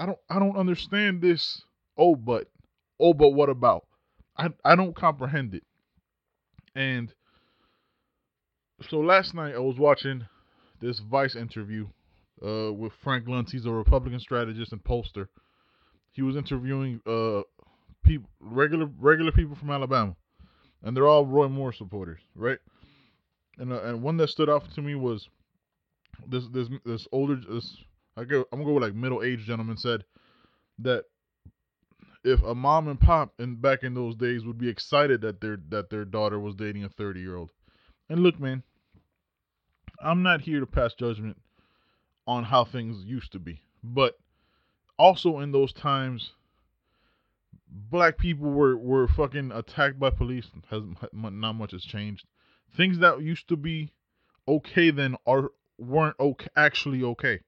I 0.00 0.06
don't 0.06 0.18
I 0.30 0.40
don't 0.40 0.56
understand 0.58 1.22
this. 1.22 1.62
Oh, 1.98 2.16
but 2.16 2.48
oh, 3.00 3.14
but 3.14 3.30
what 3.30 3.50
about? 3.50 3.86
I 4.38 4.50
I 4.64 4.76
don't 4.76 4.96
comprehend 4.96 5.54
it. 5.54 5.64
And 6.74 7.12
so 8.90 9.00
last 9.00 9.34
night 9.34 9.54
I 9.56 9.60
was 9.60 9.78
watching 9.78 10.26
this 10.80 11.00
Vice 11.00 11.36
interview. 11.36 11.88
uh, 12.44 12.72
with 12.72 12.92
Frank 13.04 13.26
Luntz. 13.26 13.52
He's 13.52 13.66
a 13.66 13.72
Republican 13.72 14.20
strategist 14.20 14.72
and 14.72 14.84
pollster. 14.84 15.28
He 16.12 16.22
was 16.22 16.36
interviewing 16.36 17.00
uh, 17.06 17.42
people, 18.04 18.30
regular 18.40 18.86
regular 18.98 19.32
people 19.32 19.56
from 19.56 19.70
Alabama, 19.70 20.16
and 20.82 20.96
they're 20.96 21.08
all 21.08 21.26
Roy 21.26 21.48
Moore 21.48 21.72
supporters, 21.72 22.20
right? 22.34 22.58
And 23.58 23.72
uh, 23.72 23.82
and 23.84 24.02
one 24.02 24.16
that 24.18 24.30
stood 24.30 24.50
out 24.50 24.70
to 24.74 24.82
me 24.82 24.94
was 24.96 25.28
this 26.28 26.44
this 26.52 26.68
this 26.84 27.08
older 27.12 27.36
this 27.48 27.76
I 28.20 28.24
go 28.24 28.44
I'm 28.52 28.58
gonna 28.58 28.64
go 28.64 28.74
with 28.74 28.82
like 28.82 28.94
middle 28.94 29.22
aged 29.22 29.46
gentleman 29.46 29.78
said 29.78 30.04
that 30.80 31.04
if 32.22 32.42
a 32.42 32.54
mom 32.54 32.88
and 32.88 33.00
pop 33.00 33.32
in 33.38 33.56
back 33.56 33.82
in 33.82 33.94
those 33.94 34.14
days 34.14 34.44
would 34.44 34.58
be 34.58 34.68
excited 34.68 35.22
that 35.22 35.40
their 35.40 35.58
that 35.70 35.88
their 35.88 36.04
daughter 36.04 36.38
was 36.38 36.54
dating 36.54 36.84
a 36.84 36.90
30 36.90 37.20
year 37.20 37.36
old. 37.36 37.50
And 38.10 38.22
look, 38.22 38.38
man, 38.38 38.62
I'm 40.02 40.22
not 40.22 40.42
here 40.42 40.60
to 40.60 40.66
pass 40.66 40.92
judgment 40.92 41.38
on 42.26 42.44
how 42.44 42.64
things 42.64 43.04
used 43.04 43.32
to 43.32 43.38
be, 43.38 43.62
but 43.82 44.18
also 44.98 45.38
in 45.38 45.52
those 45.52 45.72
times, 45.72 46.32
black 47.68 48.18
people 48.18 48.50
were 48.50 48.76
were 48.76 49.08
fucking 49.08 49.50
attacked 49.52 49.98
by 49.98 50.10
police. 50.10 50.50
Has 50.70 50.82
not 51.12 51.54
much 51.54 51.72
has 51.72 51.84
changed. 51.84 52.26
Things 52.76 52.98
that 52.98 53.22
used 53.22 53.48
to 53.48 53.56
be 53.56 53.92
okay 54.46 54.90
then 54.90 55.16
are 55.26 55.52
weren't 55.78 56.16
okay, 56.20 56.48
actually 56.54 57.02
okay. 57.02 57.40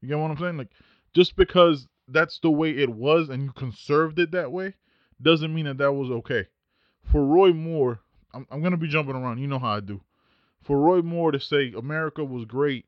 You 0.00 0.08
get 0.08 0.18
what 0.18 0.30
I'm 0.30 0.38
saying? 0.38 0.56
Like 0.56 0.70
just 1.14 1.36
because 1.36 1.88
that's 2.08 2.38
the 2.40 2.50
way 2.50 2.70
it 2.70 2.90
was 2.90 3.28
and 3.28 3.42
you 3.42 3.52
conserved 3.52 4.18
it 4.18 4.30
that 4.32 4.52
way 4.52 4.74
doesn't 5.20 5.54
mean 5.54 5.64
that 5.64 5.78
that 5.78 5.92
was 5.92 6.10
okay. 6.10 6.46
For 7.10 7.24
Roy 7.24 7.52
Moore, 7.52 8.00
I'm, 8.34 8.46
I'm 8.50 8.62
gonna 8.62 8.76
be 8.76 8.88
jumping 8.88 9.16
around. 9.16 9.38
You 9.38 9.46
know 9.46 9.58
how 9.58 9.76
I 9.76 9.80
do. 9.80 10.00
For 10.62 10.78
Roy 10.78 11.00
Moore 11.02 11.32
to 11.32 11.40
say 11.40 11.72
America 11.76 12.24
was 12.24 12.44
great 12.44 12.86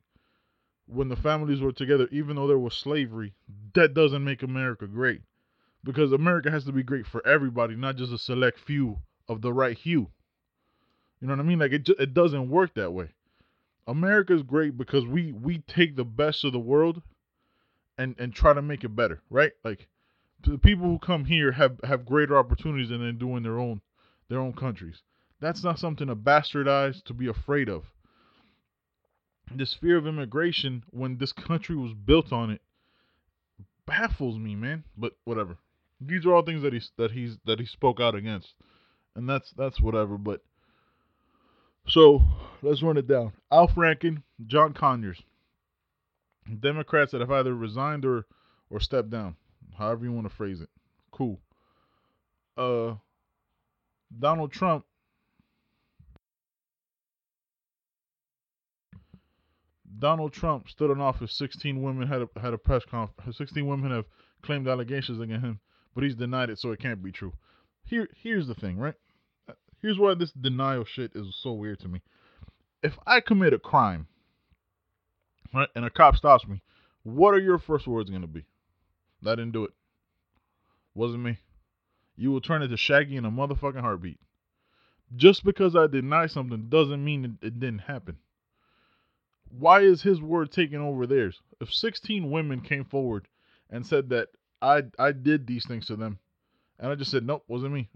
when 0.86 1.08
the 1.08 1.16
families 1.16 1.60
were 1.60 1.72
together, 1.72 2.08
even 2.10 2.36
though 2.36 2.46
there 2.46 2.58
was 2.58 2.74
slavery, 2.74 3.34
that 3.74 3.94
doesn't 3.94 4.24
make 4.24 4.42
America 4.42 4.86
great. 4.86 5.20
Because 5.84 6.12
America 6.12 6.50
has 6.50 6.64
to 6.64 6.72
be 6.72 6.82
great 6.82 7.06
for 7.06 7.24
everybody, 7.26 7.76
not 7.76 7.96
just 7.96 8.12
a 8.12 8.18
select 8.18 8.58
few 8.58 8.98
of 9.28 9.42
the 9.42 9.52
right 9.52 9.76
hue. 9.76 10.08
You 11.20 11.28
know 11.28 11.34
what 11.34 11.40
I 11.40 11.44
mean? 11.44 11.58
Like 11.58 11.72
it, 11.72 11.88
it 11.88 12.14
doesn't 12.14 12.50
work 12.50 12.74
that 12.74 12.92
way. 12.92 13.10
America 13.88 14.34
is 14.34 14.42
great 14.42 14.76
because 14.76 15.06
we 15.06 15.32
we 15.32 15.58
take 15.60 15.96
the 15.96 16.04
best 16.04 16.44
of 16.44 16.52
the 16.52 16.58
world 16.58 17.02
and 17.96 18.14
and 18.18 18.34
try 18.34 18.52
to 18.52 18.62
make 18.62 18.84
it 18.84 18.94
better, 18.94 19.22
right? 19.30 19.52
Like 19.64 19.88
the 20.44 20.58
people 20.58 20.86
who 20.86 20.98
come 20.98 21.24
here 21.24 21.52
have 21.52 21.80
have 21.82 22.04
greater 22.04 22.38
opportunities 22.38 22.90
than 22.90 23.04
they 23.04 23.12
do 23.12 23.36
in 23.36 23.42
their 23.42 23.58
own 23.58 23.80
their 24.28 24.40
own 24.40 24.52
countries. 24.52 25.02
That's 25.40 25.64
not 25.64 25.78
something 25.78 26.06
to 26.06 26.16
bastardize 26.16 27.02
to 27.04 27.14
be 27.14 27.28
afraid 27.28 27.68
of. 27.68 27.84
This 29.54 29.72
fear 29.72 29.96
of 29.96 30.06
immigration 30.06 30.84
when 30.90 31.16
this 31.16 31.32
country 31.32 31.74
was 31.74 31.94
built 31.94 32.30
on 32.30 32.50
it 32.50 32.60
baffles 33.86 34.38
me, 34.38 34.54
man. 34.54 34.84
But 34.98 35.14
whatever. 35.24 35.56
These 35.98 36.26
are 36.26 36.34
all 36.34 36.42
things 36.42 36.62
that 36.62 36.74
he's 36.74 36.92
that 36.98 37.12
he's 37.12 37.38
that 37.46 37.58
he 37.58 37.64
spoke 37.64 38.00
out 38.00 38.14
against. 38.14 38.54
And 39.16 39.26
that's 39.26 39.50
that's 39.52 39.80
whatever, 39.80 40.18
but 40.18 40.42
so 41.88 42.22
let's 42.62 42.82
run 42.82 42.96
it 42.96 43.06
down. 43.06 43.32
Al 43.50 43.68
Franken, 43.68 44.22
John 44.46 44.72
Conyers. 44.72 45.22
Democrats 46.60 47.12
that 47.12 47.20
have 47.20 47.30
either 47.30 47.54
resigned 47.54 48.04
or 48.04 48.24
or 48.70 48.80
stepped 48.80 49.10
down, 49.10 49.36
however 49.76 50.04
you 50.04 50.12
want 50.12 50.28
to 50.28 50.34
phrase 50.34 50.60
it. 50.60 50.68
Cool. 51.10 51.38
Uh, 52.56 52.94
Donald 54.18 54.52
Trump. 54.52 54.84
Donald 59.98 60.32
Trump 60.32 60.68
stood 60.68 60.90
in 60.90 61.00
office. 61.00 61.36
16 61.36 61.82
women 61.82 62.06
had 62.06 62.22
a, 62.22 62.40
had 62.40 62.54
a 62.54 62.58
press 62.58 62.84
conference. 62.84 63.36
16 63.36 63.66
women 63.66 63.90
have 63.90 64.04
claimed 64.42 64.68
allegations 64.68 65.20
against 65.20 65.44
him, 65.44 65.60
but 65.94 66.04
he's 66.04 66.14
denied 66.14 66.50
it, 66.50 66.58
so 66.58 66.70
it 66.70 66.78
can't 66.78 67.02
be 67.02 67.10
true. 67.10 67.32
Here, 67.84 68.08
here's 68.14 68.46
the 68.46 68.54
thing, 68.54 68.78
right? 68.78 68.94
Here's 69.80 69.98
why 69.98 70.14
this 70.14 70.32
denial 70.32 70.84
shit 70.84 71.12
is 71.14 71.36
so 71.36 71.52
weird 71.52 71.80
to 71.80 71.88
me. 71.88 72.02
If 72.82 72.98
I 73.06 73.20
commit 73.20 73.52
a 73.52 73.58
crime 73.58 74.06
right, 75.54 75.68
and 75.74 75.84
a 75.84 75.90
cop 75.90 76.16
stops 76.16 76.46
me, 76.46 76.62
what 77.02 77.34
are 77.34 77.40
your 77.40 77.58
first 77.58 77.86
words 77.86 78.10
to 78.10 78.26
be? 78.26 78.44
I 79.24 79.30
didn't 79.30 79.52
do 79.52 79.64
it. 79.64 79.72
Wasn't 80.94 81.22
me. 81.22 81.38
You 82.16 82.32
will 82.32 82.40
turn 82.40 82.62
into 82.62 82.76
Shaggy 82.76 83.16
in 83.16 83.24
a 83.24 83.30
motherfucking 83.30 83.80
heartbeat. 83.80 84.18
Just 85.16 85.44
because 85.44 85.74
I 85.74 85.86
deny 85.86 86.26
something 86.26 86.68
doesn't 86.68 87.04
mean 87.04 87.38
it, 87.40 87.60
didn't 87.60 87.80
happen. 87.80 88.18
Why 89.50 89.80
is 89.80 90.02
his 90.02 90.20
word 90.20 90.52
taking 90.52 90.80
over 90.80 91.06
theirs? 91.06 91.40
If 91.60 91.72
16 91.72 92.30
women 92.30 92.60
came 92.60 92.84
forward 92.84 93.26
and 93.70 93.86
said 93.86 94.10
that 94.10 94.28
I 94.60 94.82
I 94.98 95.12
did 95.12 95.46
these 95.46 95.66
things 95.66 95.86
to 95.86 95.96
them, 95.96 96.18
and 96.78 96.90
I 96.90 96.94
just 96.94 97.10
said 97.10 97.24
nope, 97.24 97.44
wasn't 97.48 97.72
me. 97.72 97.88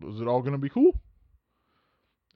Was 0.00 0.20
it 0.20 0.28
all 0.28 0.42
gonna 0.42 0.58
be 0.58 0.68
cool? 0.68 0.92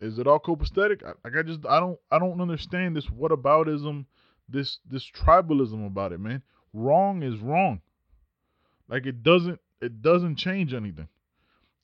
Is 0.00 0.18
it 0.18 0.26
all 0.26 0.40
copacetic? 0.40 1.02
Like 1.02 1.36
I 1.36 1.42
just 1.42 1.60
I 1.66 1.78
don't 1.78 1.98
I 2.10 2.18
don't 2.18 2.40
understand 2.40 2.96
this 2.96 3.06
whataboutism, 3.06 4.06
this 4.48 4.78
this 4.90 5.08
tribalism 5.10 5.86
about 5.86 6.12
it, 6.12 6.20
man. 6.20 6.42
Wrong 6.72 7.22
is 7.22 7.38
wrong. 7.38 7.80
Like 8.88 9.06
it 9.06 9.22
doesn't 9.22 9.60
it 9.80 10.02
doesn't 10.02 10.36
change 10.36 10.72
anything. 10.72 11.08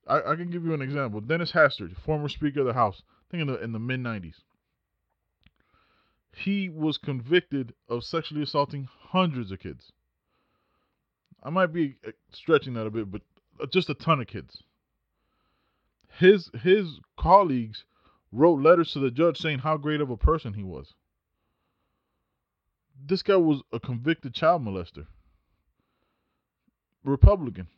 I, 0.06 0.32
I 0.32 0.36
can 0.36 0.50
give 0.50 0.64
you 0.64 0.72
an 0.72 0.82
example. 0.82 1.20
Dennis 1.20 1.52
Hastert, 1.52 1.96
former 2.04 2.28
Speaker 2.28 2.60
of 2.60 2.66
the 2.66 2.72
House, 2.72 3.02
I 3.06 3.30
think 3.30 3.42
in 3.42 3.46
the 3.48 3.62
in 3.62 3.72
the 3.72 3.78
mid 3.78 4.00
nineties. 4.00 4.40
He 6.32 6.68
was 6.68 6.98
convicted 6.98 7.72
of 7.88 8.04
sexually 8.04 8.42
assaulting 8.42 8.88
hundreds 9.10 9.50
of 9.50 9.58
kids. 9.58 9.92
I 11.42 11.50
might 11.50 11.72
be 11.72 11.96
uh, 12.06 12.10
stretching 12.32 12.74
that 12.74 12.86
a 12.86 12.90
bit, 12.90 13.10
but 13.10 13.22
uh, 13.60 13.66
just 13.72 13.88
a 13.88 13.94
ton 13.94 14.20
of 14.20 14.26
kids. 14.26 14.62
His 16.18 16.50
his 16.62 16.98
colleagues 17.18 17.84
wrote 18.32 18.62
letters 18.62 18.92
to 18.92 18.98
the 18.98 19.10
judge 19.10 19.36
saying 19.36 19.58
how 19.58 19.76
great 19.76 20.00
of 20.00 20.08
a 20.08 20.16
person 20.16 20.54
he 20.54 20.62
was. 20.62 20.94
This 22.98 23.22
guy 23.22 23.36
was 23.36 23.62
a 23.70 23.78
convicted 23.78 24.32
child 24.32 24.62
molester. 24.62 25.06
Republican. 27.04 27.68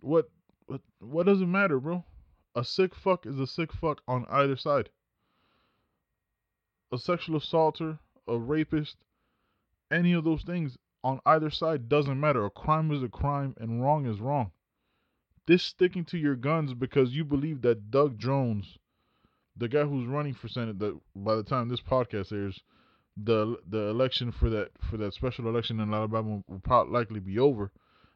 What 0.00 0.30
what 0.66 0.80
what 0.98 1.26
does 1.26 1.40
it 1.40 1.46
matter, 1.46 1.78
bro? 1.78 2.04
A 2.56 2.64
sick 2.64 2.96
fuck 2.96 3.24
is 3.24 3.38
a 3.38 3.46
sick 3.46 3.72
fuck 3.72 4.02
on 4.08 4.26
either 4.28 4.56
side. 4.56 4.90
A 6.90 6.98
sexual 6.98 7.36
assaulter, 7.36 8.00
a 8.26 8.36
rapist, 8.36 8.96
any 9.92 10.12
of 10.12 10.24
those 10.24 10.42
things 10.42 10.76
on 11.04 11.20
either 11.24 11.50
side 11.50 11.88
doesn't 11.88 12.18
matter. 12.18 12.44
A 12.44 12.50
crime 12.50 12.90
is 12.90 13.02
a 13.04 13.08
crime 13.08 13.54
and 13.58 13.80
wrong 13.80 14.06
is 14.06 14.20
wrong 14.20 14.50
this 15.46 15.62
sticking 15.62 16.04
to 16.06 16.18
your 16.18 16.36
guns 16.36 16.74
because 16.74 17.14
you 17.14 17.24
believe 17.24 17.62
that 17.62 17.90
Doug 17.90 18.18
Jones, 18.18 18.78
the 19.56 19.68
guy 19.68 19.84
who's 19.84 20.06
running 20.06 20.34
for 20.34 20.48
Senate, 20.48 20.78
that 20.78 20.98
by 21.14 21.34
the 21.36 21.42
time 21.42 21.68
this 21.68 21.80
podcast 21.80 22.32
airs, 22.32 22.60
the 23.16 23.56
the 23.68 23.88
election 23.88 24.32
for 24.32 24.48
that 24.50 24.70
for 24.88 24.96
that 24.96 25.12
special 25.14 25.48
election 25.48 25.80
in 25.80 25.92
Alabama 25.92 26.42
will 26.48 26.60
probably 26.60 26.92
likely 26.92 27.20
be 27.20 27.38
over. 27.38 27.70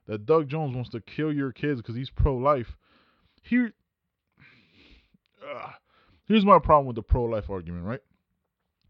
That 0.07 0.25
Doug 0.25 0.49
Jones 0.49 0.75
wants 0.75 0.91
to 0.91 1.01
kill 1.01 1.33
your 1.33 1.53
kids 1.53 1.83
because 1.83 1.97
he's 1.97 2.11
pro-life. 2.11 2.77
Here, 3.43 3.73
uh, 5.43 5.71
here's 6.27 6.45
my 6.45 6.61
problem 6.61 6.87
with 6.87 6.97
the 6.97 7.03
pro-life 7.03 7.51
argument. 7.51 7.85
Right? 7.85 8.01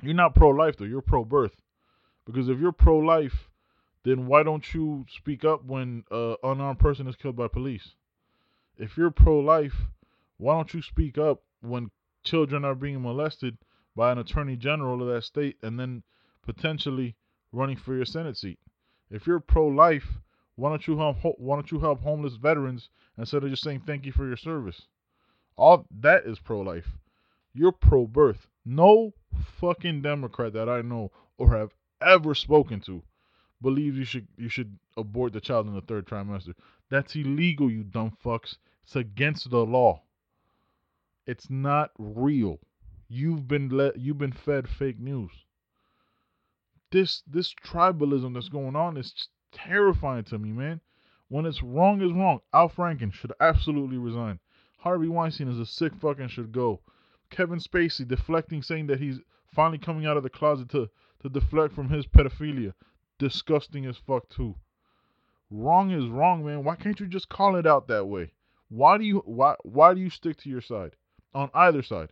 You're 0.03 0.15
not 0.15 0.35
pro-life 0.35 0.77
though. 0.77 0.85
You're 0.85 1.01
pro-birth. 1.01 1.57
Because 2.27 2.49
if 2.49 2.59
you're 2.59 2.73
pro-life, 2.73 3.49
then 4.05 4.27
why 4.27 4.43
don't 4.43 4.75
you 4.75 5.07
speak 5.09 5.45
up 5.45 5.65
when 5.65 6.05
an 6.11 6.37
uh, 6.43 6.51
unarmed 6.51 6.81
person 6.81 7.09
is 7.09 7.17
killed 7.17 7.37
by 7.37 7.49
police? 7.49 7.95
If 8.79 8.97
you're 8.97 9.11
pro 9.11 9.39
life, 9.41 9.75
why 10.37 10.55
don't 10.55 10.75
you 10.75 10.83
speak 10.83 11.17
up 11.19 11.43
when 11.61 11.91
children 12.25 12.65
are 12.65 12.75
being 12.75 13.01
molested 13.01 13.57
by 13.95 14.13
an 14.13 14.19
attorney 14.19 14.57
general 14.57 15.03
of 15.03 15.09
that 15.09 15.23
state 15.23 15.57
and 15.63 15.81
then 15.81 16.03
potentially 16.43 17.17
running 17.53 17.77
for 17.77 17.95
your 17.95 18.05
Senate 18.05 18.37
seat? 18.37 18.59
If 19.11 19.27
you're 19.27 19.41
pro 19.41 19.67
life, 19.67 20.19
why 20.57 20.71
don't 20.71 20.87
you 20.87 20.99
help 20.99 21.19
why 21.39 21.57
don't 21.57 21.71
you 21.71 21.81
help 21.81 22.03
homeless 22.03 22.37
veterans 22.37 22.89
instead 23.17 23.45
of 23.45 23.51
just 23.51 23.63
saying 23.63 23.83
thank 23.87 24.05
you 24.05 24.13
for 24.13 24.27
your 24.27 24.37
service? 24.37 24.83
All 25.57 25.87
that 26.01 26.27
is 26.27 26.39
pro 26.39 26.61
life. 26.61 26.89
You're 27.55 27.73
pro 27.73 28.07
birth. 28.07 28.49
No 28.65 29.15
fucking 29.61 30.03
Democrat 30.03 30.53
that 30.53 30.69
I 30.69 30.83
know 30.83 31.13
or 31.39 31.57
have 31.57 31.73
ever 32.01 32.35
spoken 32.35 32.81
to 32.81 33.03
believes 33.63 33.97
you 33.97 34.05
should 34.05 34.29
you 34.37 34.49
should 34.49 34.79
abort 34.97 35.33
the 35.33 35.41
child 35.41 35.67
in 35.67 35.75
the 35.75 35.81
third 35.81 36.07
trimester. 36.07 36.55
That's 36.91 37.15
illegal, 37.17 37.71
you 37.71 37.85
dumb 37.85 38.17
fucks. 38.25 38.57
It's 38.85 38.97
against 38.97 39.51
the 39.51 39.65
law. 39.65 40.03
It's 41.27 41.51
not 41.51 41.91
real. 41.99 42.61
You've 43.09 43.49
been 43.49 43.69
let 43.69 43.99
you've 43.99 44.19
been 44.19 44.33
fed 44.33 44.69
fake 44.69 44.99
news. 44.99 45.33
This 46.93 47.23
this 47.27 47.55
tribalism 47.55 48.35
that's 48.35 48.49
going 48.49 48.77
on 48.77 48.97
is 48.97 49.29
terrifying 49.53 50.25
to 50.25 50.39
me, 50.39 50.51
man. 50.51 50.81
When 51.29 51.47
it's 51.47 51.63
wrong 51.63 52.01
is 52.03 52.13
wrong. 52.13 52.41
Al 52.53 52.69
Franken 52.69 53.13
should 53.13 53.33
absolutely 53.41 53.99
resign. 53.99 54.39
Harvey 54.79 55.09
Weinstein 55.09 55.49
is 55.49 55.59
a 55.59 55.67
sick 55.67 55.95
fucking 55.97 56.29
should 56.29 56.53
go. 56.53 56.81
Kevin 57.31 57.59
Spacey 57.59 58.07
deflecting 58.07 58.63
saying 58.63 58.87
that 58.87 59.01
he's 59.01 59.19
finally 59.53 59.79
coming 59.79 60.07
out 60.07 60.17
of 60.17 60.23
the 60.23 60.31
closet 60.31 60.69
to 60.69 60.87
to 60.87 60.91
to 61.29 61.41
deflect 61.41 61.75
from 61.75 61.89
his 61.89 62.07
pedophilia. 62.07 62.73
Disgusting 63.19 63.87
as 63.87 63.97
fuck 63.97 64.29
too. 64.29 64.55
Wrong 65.51 65.91
is 65.91 66.09
wrong, 66.09 66.45
man. 66.45 66.65
Why 66.65 66.77
can't 66.77 66.99
you 66.99 67.07
just 67.07 67.29
call 67.29 67.57
it 67.57 67.67
out 67.67 67.89
that 67.89 68.07
way? 68.07 68.33
Why 68.69 68.99
do 68.99 69.05
you 69.05 69.23
why 69.25 69.55
why 69.63 69.95
do 69.95 70.01
you 70.01 70.11
stick 70.11 70.37
to 70.39 70.51
your 70.51 70.61
side 70.61 70.97
on 71.35 71.51
either 71.55 71.83
side? 71.83 72.11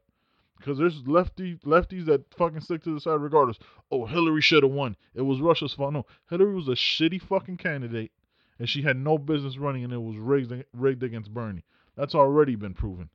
Because 0.57 0.79
there's 0.79 1.07
lefty 1.07 1.57
lefties 1.65 2.07
that 2.07 2.33
fucking 2.35 2.61
stick 2.61 2.83
to 2.85 2.95
the 2.95 3.01
side 3.01 3.21
regardless. 3.21 3.59
Oh, 3.91 4.07
Hillary 4.07 4.41
should 4.41 4.63
have 4.63 4.73
won. 4.73 4.97
It 5.15 5.23
was 5.23 5.41
Russia's 5.41 5.75
fault. 5.75 5.93
No, 5.93 6.07
Hillary 6.31 6.55
was 6.55 6.69
a 6.69 6.73
shitty 6.73 7.21
fucking 7.21 7.57
candidate, 7.57 8.13
and 8.59 8.69
she 8.69 8.83
had 8.83 8.97
no 8.97 9.19
business 9.19 9.59
running, 9.59 9.85
and 9.85 9.93
it 9.93 9.99
was 9.99 10.17
rigged 10.17 10.65
rigged 10.73 11.03
against 11.03 11.35
Bernie. 11.35 11.65
That's 11.97 12.15
already 12.15 12.55
been 12.55 12.75
proven. 12.75 13.11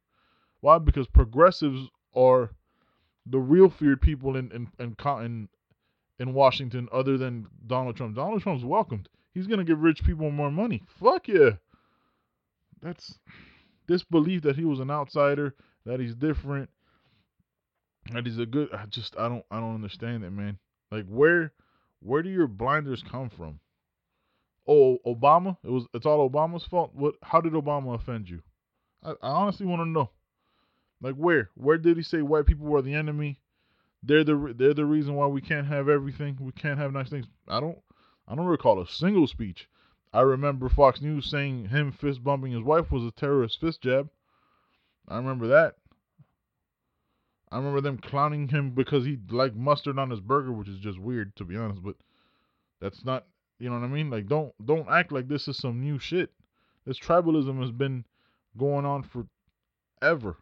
Why? 0.60 0.78
Because 0.78 1.08
progressives 1.08 1.88
are 2.14 2.52
the 3.26 3.40
real 3.40 3.70
feared 3.70 4.02
people 4.02 4.36
in 4.36 4.52
in 4.52 4.68
in, 4.80 4.96
in, 5.00 5.50
in 6.20 6.34
Washington, 6.34 6.88
other 6.92 7.18
than 7.18 7.48
Donald 7.66 7.96
Trump. 7.96 8.16
Donald 8.16 8.42
Trump's 8.42 8.64
welcomed. 8.64 9.10
He's 9.34 9.48
gonna 9.48 9.64
give 9.64 9.80
rich 9.80 10.04
people 10.04 10.30
more 10.32 10.52
money. 10.52 10.84
Fuck 11.00 11.28
yeah. 11.28 11.52
That's 12.82 13.20
this 13.88 14.04
belief 14.04 14.44
that 14.44 14.56
he 14.56 14.66
was 14.66 14.80
an 14.80 14.92
outsider, 14.92 15.56
that 15.86 16.00
he's 16.00 16.16
different, 16.16 16.70
that 18.14 18.26
he's 18.26 18.40
a 18.40 18.46
good. 18.46 18.70
I 18.74 18.86
just 18.86 19.18
I 19.18 19.30
don't 19.30 19.46
I 19.50 19.60
don't 19.60 19.76
understand 19.76 20.24
it, 20.24 20.32
man. 20.32 20.58
Like 20.92 21.06
where 21.08 21.54
where 22.02 22.24
do 22.24 22.30
your 22.30 22.48
blinders 22.48 23.04
come 23.10 23.30
from? 23.30 23.60
Oh, 24.68 25.00
Obama. 25.06 25.58
It 25.64 25.70
was 25.70 25.86
it's 25.94 26.06
all 26.06 26.30
Obama's 26.30 26.66
fault. 26.66 26.92
What? 26.94 27.16
How 27.24 27.42
did 27.42 27.54
Obama 27.54 27.96
offend 27.96 28.30
you? 28.30 28.42
I, 29.04 29.12
I 29.12 29.30
honestly 29.30 29.66
want 29.66 29.82
to 29.82 29.88
know. 29.88 30.10
Like 31.02 31.16
where? 31.16 31.50
Where 31.56 31.78
did 31.78 31.98
he 31.98 32.04
say 32.04 32.22
white 32.22 32.46
people 32.46 32.68
were 32.68 32.82
the 32.82 32.94
enemy? 32.94 33.40
They're 34.02 34.24
the 34.24 34.54
they're 34.58 34.74
the 34.74 34.86
reason 34.86 35.16
why 35.16 35.28
we 35.28 35.42
can't 35.42 35.68
have 35.68 35.90
everything. 35.90 36.38
We 36.40 36.52
can't 36.52 36.80
have 36.80 36.94
nice 36.94 37.10
things. 37.10 37.26
I 37.48 37.60
don't 37.60 37.78
I 38.28 38.36
don't 38.36 38.46
recall 38.46 38.80
a 38.82 38.88
single 38.88 39.28
speech. 39.28 39.68
I 40.14 40.22
remember 40.22 40.70
Fox 40.70 41.02
News 41.02 41.30
saying 41.30 41.70
him 41.70 41.92
fist 41.92 42.24
bumping 42.24 42.52
his 42.52 42.64
wife 42.64 42.92
was 42.92 43.04
a 43.04 43.12
terrorist 43.12 43.60
fist 43.60 43.82
jab. 43.82 44.10
I 45.08 45.18
remember 45.18 45.48
that. 45.48 45.76
I 47.52 47.58
remember 47.58 47.82
them 47.82 47.98
clowning 47.98 48.48
him 48.48 48.72
because 48.72 49.06
he 49.06 49.18
liked 49.30 49.56
mustard 49.56 49.98
on 50.00 50.12
his 50.12 50.20
burger, 50.20 50.52
which 50.52 50.70
is 50.70 50.80
just 50.80 51.00
weird 51.00 51.36
to 51.36 51.44
be 51.44 51.58
honest, 51.58 51.84
but 51.84 51.96
that's 52.80 53.04
not 53.04 53.26
you 53.60 53.70
know 53.70 53.76
what 53.76 53.86
I 53.86 53.90
mean? 53.90 54.10
Like 54.10 54.28
don't 54.28 54.54
don't 54.66 54.90
act 54.90 55.12
like 55.12 55.28
this 55.28 55.48
is 55.48 55.58
some 55.58 55.82
new 55.82 56.00
shit. 56.00 56.32
This 56.86 57.00
tribalism 57.00 57.60
has 57.60 57.72
been 57.72 58.06
going 58.58 58.86
on 58.86 59.04
forever. 59.04 60.38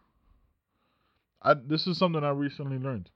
I 1.41 1.55
this 1.55 1.87
is 1.87 1.97
something 1.97 2.23
I 2.23 2.29
recently 2.29 2.77
learned. 2.77 3.09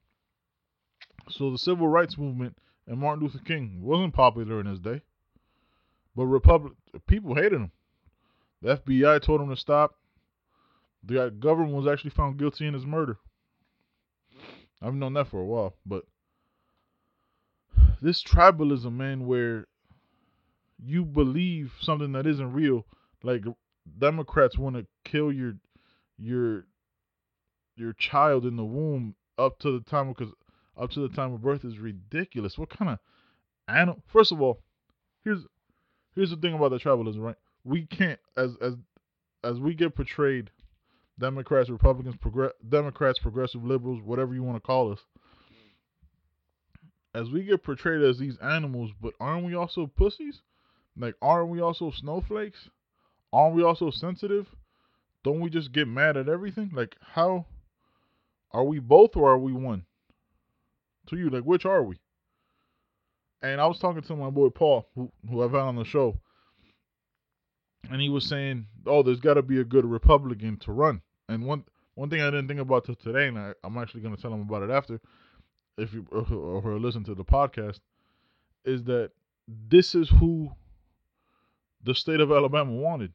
So 1.31 1.51
the 1.51 1.57
civil 1.57 1.88
rights 1.88 2.17
movement 2.17 2.57
and 2.88 3.00
Martin 3.00 3.23
Luther 3.23 3.39
King 3.39 3.79
wasn't 3.81 4.13
popular 4.13 4.59
in 4.59 4.65
his 4.65 4.79
day, 4.79 5.01
but 6.15 6.25
Republic 6.25 6.73
people 7.07 7.35
hated 7.35 7.53
him. 7.53 7.71
The 8.61 8.77
FBI 8.77 9.21
told 9.21 9.41
him 9.41 9.50
to 9.50 9.55
stop. 9.55 9.95
The 11.03 11.31
government 11.31 11.73
was 11.73 11.88
actually 11.88 12.11
found 12.11 12.38
guilty 12.38 12.67
in 12.67 12.73
his 12.73 12.85
murder. 12.85 13.17
I've 14.81 14.93
known 14.93 15.13
that 15.13 15.27
for 15.27 15.39
a 15.39 15.45
while, 15.45 15.75
but 15.85 16.05
this 18.01 18.23
tribalism, 18.23 18.93
man, 18.93 19.25
where 19.25 19.67
you 20.83 21.05
believe 21.05 21.73
something 21.81 22.11
that 22.13 22.25
isn't 22.25 22.53
real, 22.53 22.85
like 23.23 23.43
Democrats 23.97 24.57
want 24.57 24.75
to 24.75 24.85
kill 25.05 25.31
your 25.31 25.53
your 26.17 26.65
your 27.75 27.93
child 27.93 28.45
in 28.45 28.55
the 28.55 28.65
womb 28.65 29.15
up 29.38 29.59
to 29.59 29.71
the 29.71 29.89
time 29.89 30.09
because 30.09 30.31
up 30.81 30.91
to 30.91 31.07
the 31.07 31.15
time 31.15 31.33
of 31.33 31.41
birth 31.41 31.63
is 31.63 31.77
ridiculous. 31.77 32.58
What 32.58 32.69
kind 32.69 32.91
of 32.91 32.99
animal? 33.67 34.01
First 34.12 34.32
of 34.32 34.41
all, 34.41 34.60
here's 35.23 35.45
here's 36.15 36.32
the 36.32 36.38
thing 36.38 36.53
about 36.53 36.71
the 36.71 36.79
tribalism, 36.79 37.19
right? 37.19 37.36
We 37.63 37.86
can't 37.86 38.19
as 38.36 38.56
as 38.62 38.73
as 39.43 39.60
we 39.60 39.73
get 39.75 39.95
portrayed 39.95 40.49
Democrats, 41.19 41.69
Republicans, 41.69 42.15
progress, 42.19 42.51
Democrats, 42.67 43.19
progressive 43.19 43.63
liberals, 43.63 44.01
whatever 44.03 44.34
you 44.34 44.43
want 44.43 44.58
to 44.58 44.62
call 44.67 44.91
us, 44.91 44.99
as 47.13 47.29
we 47.29 47.43
get 47.43 47.63
portrayed 47.63 48.01
as 48.01 48.17
these 48.17 48.38
animals, 48.38 48.91
but 49.01 49.13
aren't 49.19 49.45
we 49.45 49.56
also 49.56 49.88
pussies? 49.88 50.41
Like, 50.97 51.15
aren't 51.21 51.49
we 51.49 51.62
also 51.62 51.91
snowflakes? 51.91 52.69
Aren't 53.32 53.56
we 53.56 53.63
also 53.63 53.91
sensitive? 53.91 54.47
Don't 55.23 55.39
we 55.39 55.49
just 55.49 55.71
get 55.71 55.88
mad 55.88 56.17
at 56.17 56.27
everything? 56.27 56.71
Like, 56.73 56.95
how 57.01 57.45
are 58.51 58.63
we 58.63 58.79
both 58.79 59.15
or 59.15 59.32
are 59.32 59.39
we 59.39 59.53
one? 59.53 59.86
To 61.12 61.17
you, 61.17 61.30
like, 61.30 61.43
which 61.43 61.65
are 61.65 61.84
we? 61.84 61.97
And 63.41 63.60
I 63.60 63.67
was 63.67 63.80
talking 63.80 64.02
to 64.02 64.15
my 64.15 64.30
boy 64.30 64.47
Paul, 64.47 64.88
who, 64.95 65.12
who 65.30 65.43
I've 65.43 65.52
had 65.52 65.60
on 65.60 65.76
the 65.76 65.84
show, 65.84 66.17
and 67.89 68.02
he 68.02 68.08
was 68.08 68.26
saying, 68.26 68.67
"Oh, 68.86 69.04
there's 69.04 69.19
got 69.19 69.34
to 69.34 69.41
be 69.41 69.60
a 69.60 69.65
good 69.65 69.84
Republican 69.84 70.56
to 70.60 70.71
run." 70.71 71.02
And 71.28 71.45
one 71.45 71.65
one 71.95 72.10
thing 72.10 72.21
I 72.21 72.32
didn't 72.32 72.47
think 72.47 72.62
about 72.62 72.86
till 72.86 72.95
today, 72.95 73.28
and 73.28 73.38
I, 73.38 73.54
am 73.63 73.78
actually 73.78 74.02
going 74.02 74.15
to 74.15 74.21
tell 74.21 74.34
him 74.34 74.41
about 74.41 74.63
it 74.63 74.69
after, 74.69 75.02
if 75.78 75.93
you 75.93 76.08
or, 76.12 76.71
or 76.71 76.80
listen 76.80 77.04
to 77.04 77.13
the 77.13 77.26
podcast, 77.26 77.82
is 78.63 78.84
that 78.86 79.12
this 79.47 79.95
is 79.95 80.10
who 80.10 80.50
the 81.84 81.93
state 81.93 82.21
of 82.21 82.32
Alabama 82.32 82.71
wanted. 82.71 83.12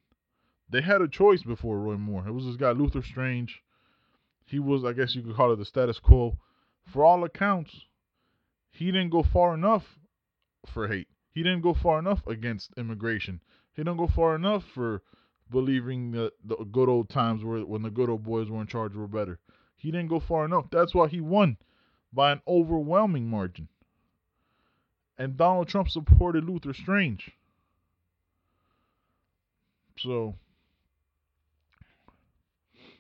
They 0.69 0.83
had 0.83 1.01
a 1.01 1.09
choice 1.09 1.43
before 1.43 1.79
Roy 1.79 1.97
Moore. 1.97 2.29
It 2.29 2.33
was 2.33 2.45
this 2.45 2.57
guy 2.57 2.73
Luther 2.73 3.03
Strange. 3.03 3.63
He 4.45 4.59
was, 4.59 4.85
I 4.85 4.93
guess 4.93 5.15
you 5.15 5.23
could 5.23 5.35
call 5.35 5.53
it 5.53 5.57
the 5.57 5.65
status 5.65 5.99
quo. 5.99 6.37
For 6.87 7.05
all 7.05 7.25
accounts, 7.25 7.86
he 8.77 8.87
didn't 8.87 9.11
go 9.11 9.23
far 9.23 9.55
enough 9.55 9.99
for 10.73 10.89
hate. 10.89 11.09
He 11.31 11.43
didn't 11.43 11.63
go 11.63 11.75
far 11.75 11.99
enough 11.99 12.27
against 12.27 12.73
immigration. 12.77 13.41
He 13.73 13.83
didn't 13.83 13.99
go 13.99 14.07
far 14.07 14.35
enough 14.35 14.65
for 14.75 15.03
believing 15.51 16.11
that 16.13 16.33
the 16.45 16.57
good 16.57 16.89
old 16.89 17.09
times 17.09 17.43
were 17.43 17.65
when 17.65 17.83
the 17.83 17.91
good 17.91 18.11
old 18.11 18.25
boys 18.25 18.51
were 18.51 18.61
in 18.61 18.67
charge 18.67 18.95
were 18.95 19.07
better. 19.07 19.39
He 19.77 19.91
didn't 19.91 20.09
go 20.09 20.21
far 20.21 20.45
enough. 20.45 20.67
That's 20.71 20.95
why 20.95 21.09
he 21.09 21.21
won 21.21 21.57
by 22.13 22.33
an 22.33 22.41
overwhelming 22.47 23.29
margin. 23.29 23.69
And 25.19 25.37
Donald 25.37 25.69
Trump 25.69 25.89
supported 25.89 26.45
Luther 26.45 26.75
Strange. 26.75 27.31
So 29.99 30.35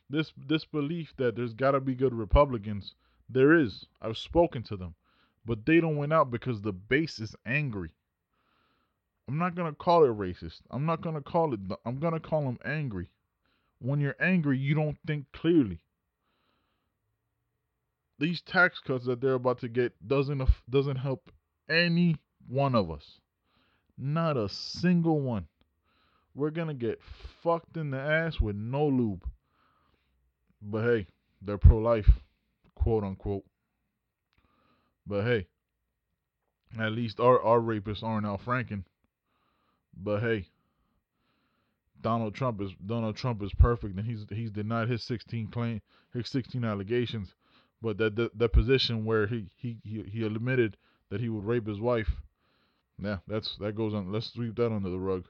this 0.09 0.33
this 0.37 0.65
belief 0.65 1.13
that 1.19 1.37
there's 1.37 1.53
got 1.53 1.73
to 1.73 1.81
be 1.81 1.95
good 1.95 2.15
Republicans, 2.15 2.95
there 3.29 3.53
is. 3.53 3.87
I've 4.01 4.17
spoken 4.17 4.63
to 4.65 4.77
them, 4.77 4.95
but 5.47 5.65
they 5.65 5.81
don't 5.81 5.97
win 5.97 6.13
out 6.13 6.31
because 6.31 6.61
the 6.61 6.73
base 6.73 7.21
is 7.21 7.35
angry. 7.47 7.91
I'm 9.29 9.39
not 9.39 9.55
gonna 9.55 9.73
call 9.73 10.05
it 10.05 10.09
racist. 10.09 10.61
I'm 10.71 10.85
not 10.85 11.01
gonna 11.01 11.21
call 11.21 11.55
it. 11.55 11.61
I'm 11.85 11.99
gonna 11.99 12.21
call 12.21 12.45
them 12.45 12.59
angry. 12.65 13.09
When 13.79 14.01
you're 14.01 14.17
angry, 14.21 14.59
you 14.59 14.75
don't 14.75 14.99
think 15.07 15.27
clearly. 15.33 15.81
These 18.19 18.41
tax 18.41 18.81
cuts 18.81 19.07
that 19.07 19.21
they're 19.21 19.35
about 19.35 19.61
to 19.61 19.69
get 19.69 19.93
doesn't 20.07 20.49
doesn't 20.69 20.97
help 20.97 21.31
any 21.69 22.17
one 22.49 22.75
of 22.75 22.91
us. 22.91 23.21
Not 23.99 24.37
a 24.37 24.49
single 24.49 25.21
one. 25.21 25.47
We're 26.35 26.51
gonna 26.51 26.75
get 26.75 27.01
fucked 27.43 27.77
in 27.77 27.91
the 27.91 27.99
ass 27.99 28.41
with 28.41 28.57
no 28.57 28.87
lube. 28.87 29.25
But 30.63 30.85
hey, 30.85 31.07
they're 31.43 31.59
pro 31.59 31.79
life, 31.79 32.11
quote 32.75 33.05
unquote. 33.05 33.45
But 35.07 35.25
hey, 35.25 35.47
at 36.79 36.93
least 36.93 37.21
our, 37.21 37.41
our 37.43 37.61
rapists 37.61 38.03
aren't 38.03 38.27
Al 38.27 38.39
Franken. 38.39 38.85
But 39.97 40.21
hey, 40.21 40.47
Donald 42.03 42.35
Trump 42.35 42.61
is 42.61 42.73
Donald 42.85 43.17
Trump 43.17 43.43
is 43.43 43.53
perfect, 43.55 43.97
and 43.97 44.07
he's 44.07 44.27
he's 44.31 44.51
denied 44.51 44.89
his 44.89 45.03
16 45.05 45.49
claim 45.49 45.81
his 46.13 46.29
16 46.29 46.65
allegations. 46.65 47.35
But 47.81 47.99
that 47.99 48.17
that, 48.17 48.39
that 48.39 48.53
position 48.53 49.05
where 49.05 49.27
he, 49.27 49.47
he 49.57 49.79
he 49.85 50.03
he 50.03 50.25
admitted 50.25 50.77
that 51.11 51.21
he 51.21 51.29
would 51.29 51.45
rape 51.45 51.67
his 51.67 51.81
wife, 51.81 52.11
yeah, 52.99 53.19
that's 53.27 53.57
that 53.59 53.77
goes 53.77 53.95
on. 53.95 54.11
Let's 54.11 54.33
sweep 54.33 54.57
that 54.57 54.73
under 54.73 54.91
the 54.91 54.99
rug. 54.99 55.25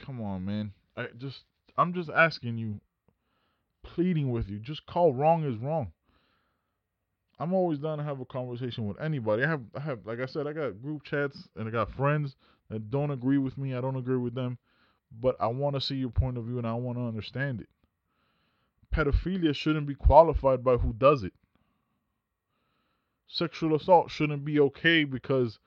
Come 0.00 0.20
on, 0.20 0.44
man. 0.44 0.72
I 0.96 1.08
just 1.18 1.44
I'm 1.76 1.92
just 1.92 2.10
asking 2.10 2.58
you, 2.58 2.80
pleading 3.82 4.30
with 4.30 4.48
you. 4.48 4.58
Just 4.58 4.86
call 4.86 5.12
wrong 5.12 5.44
is 5.44 5.56
wrong. 5.58 5.92
I'm 7.40 7.54
always 7.54 7.78
down 7.78 7.98
to 7.98 8.04
have 8.04 8.20
a 8.20 8.24
conversation 8.24 8.86
with 8.86 9.00
anybody. 9.00 9.44
I 9.44 9.48
have 9.48 9.62
I 9.74 9.80
have 9.80 10.00
like 10.04 10.20
I 10.20 10.26
said, 10.26 10.46
I 10.46 10.52
got 10.52 10.82
group 10.82 11.04
chats 11.04 11.48
and 11.56 11.68
I 11.68 11.70
got 11.70 11.92
friends 11.92 12.36
that 12.68 12.90
don't 12.90 13.10
agree 13.10 13.38
with 13.38 13.56
me. 13.56 13.74
I 13.74 13.80
don't 13.80 13.96
agree 13.96 14.16
with 14.16 14.34
them. 14.34 14.58
But 15.20 15.36
I 15.40 15.46
want 15.46 15.74
to 15.74 15.80
see 15.80 15.94
your 15.94 16.10
point 16.10 16.36
of 16.36 16.44
view 16.44 16.58
and 16.58 16.66
I 16.66 16.74
want 16.74 16.98
to 16.98 17.04
understand 17.04 17.60
it. 17.60 17.68
Pedophilia 18.94 19.54
shouldn't 19.54 19.86
be 19.86 19.94
qualified 19.94 20.64
by 20.64 20.76
who 20.76 20.92
does 20.92 21.22
it. 21.22 21.32
Sexual 23.28 23.76
assault 23.76 24.10
shouldn't 24.10 24.44
be 24.44 24.58
okay 24.58 25.04
because 25.04 25.58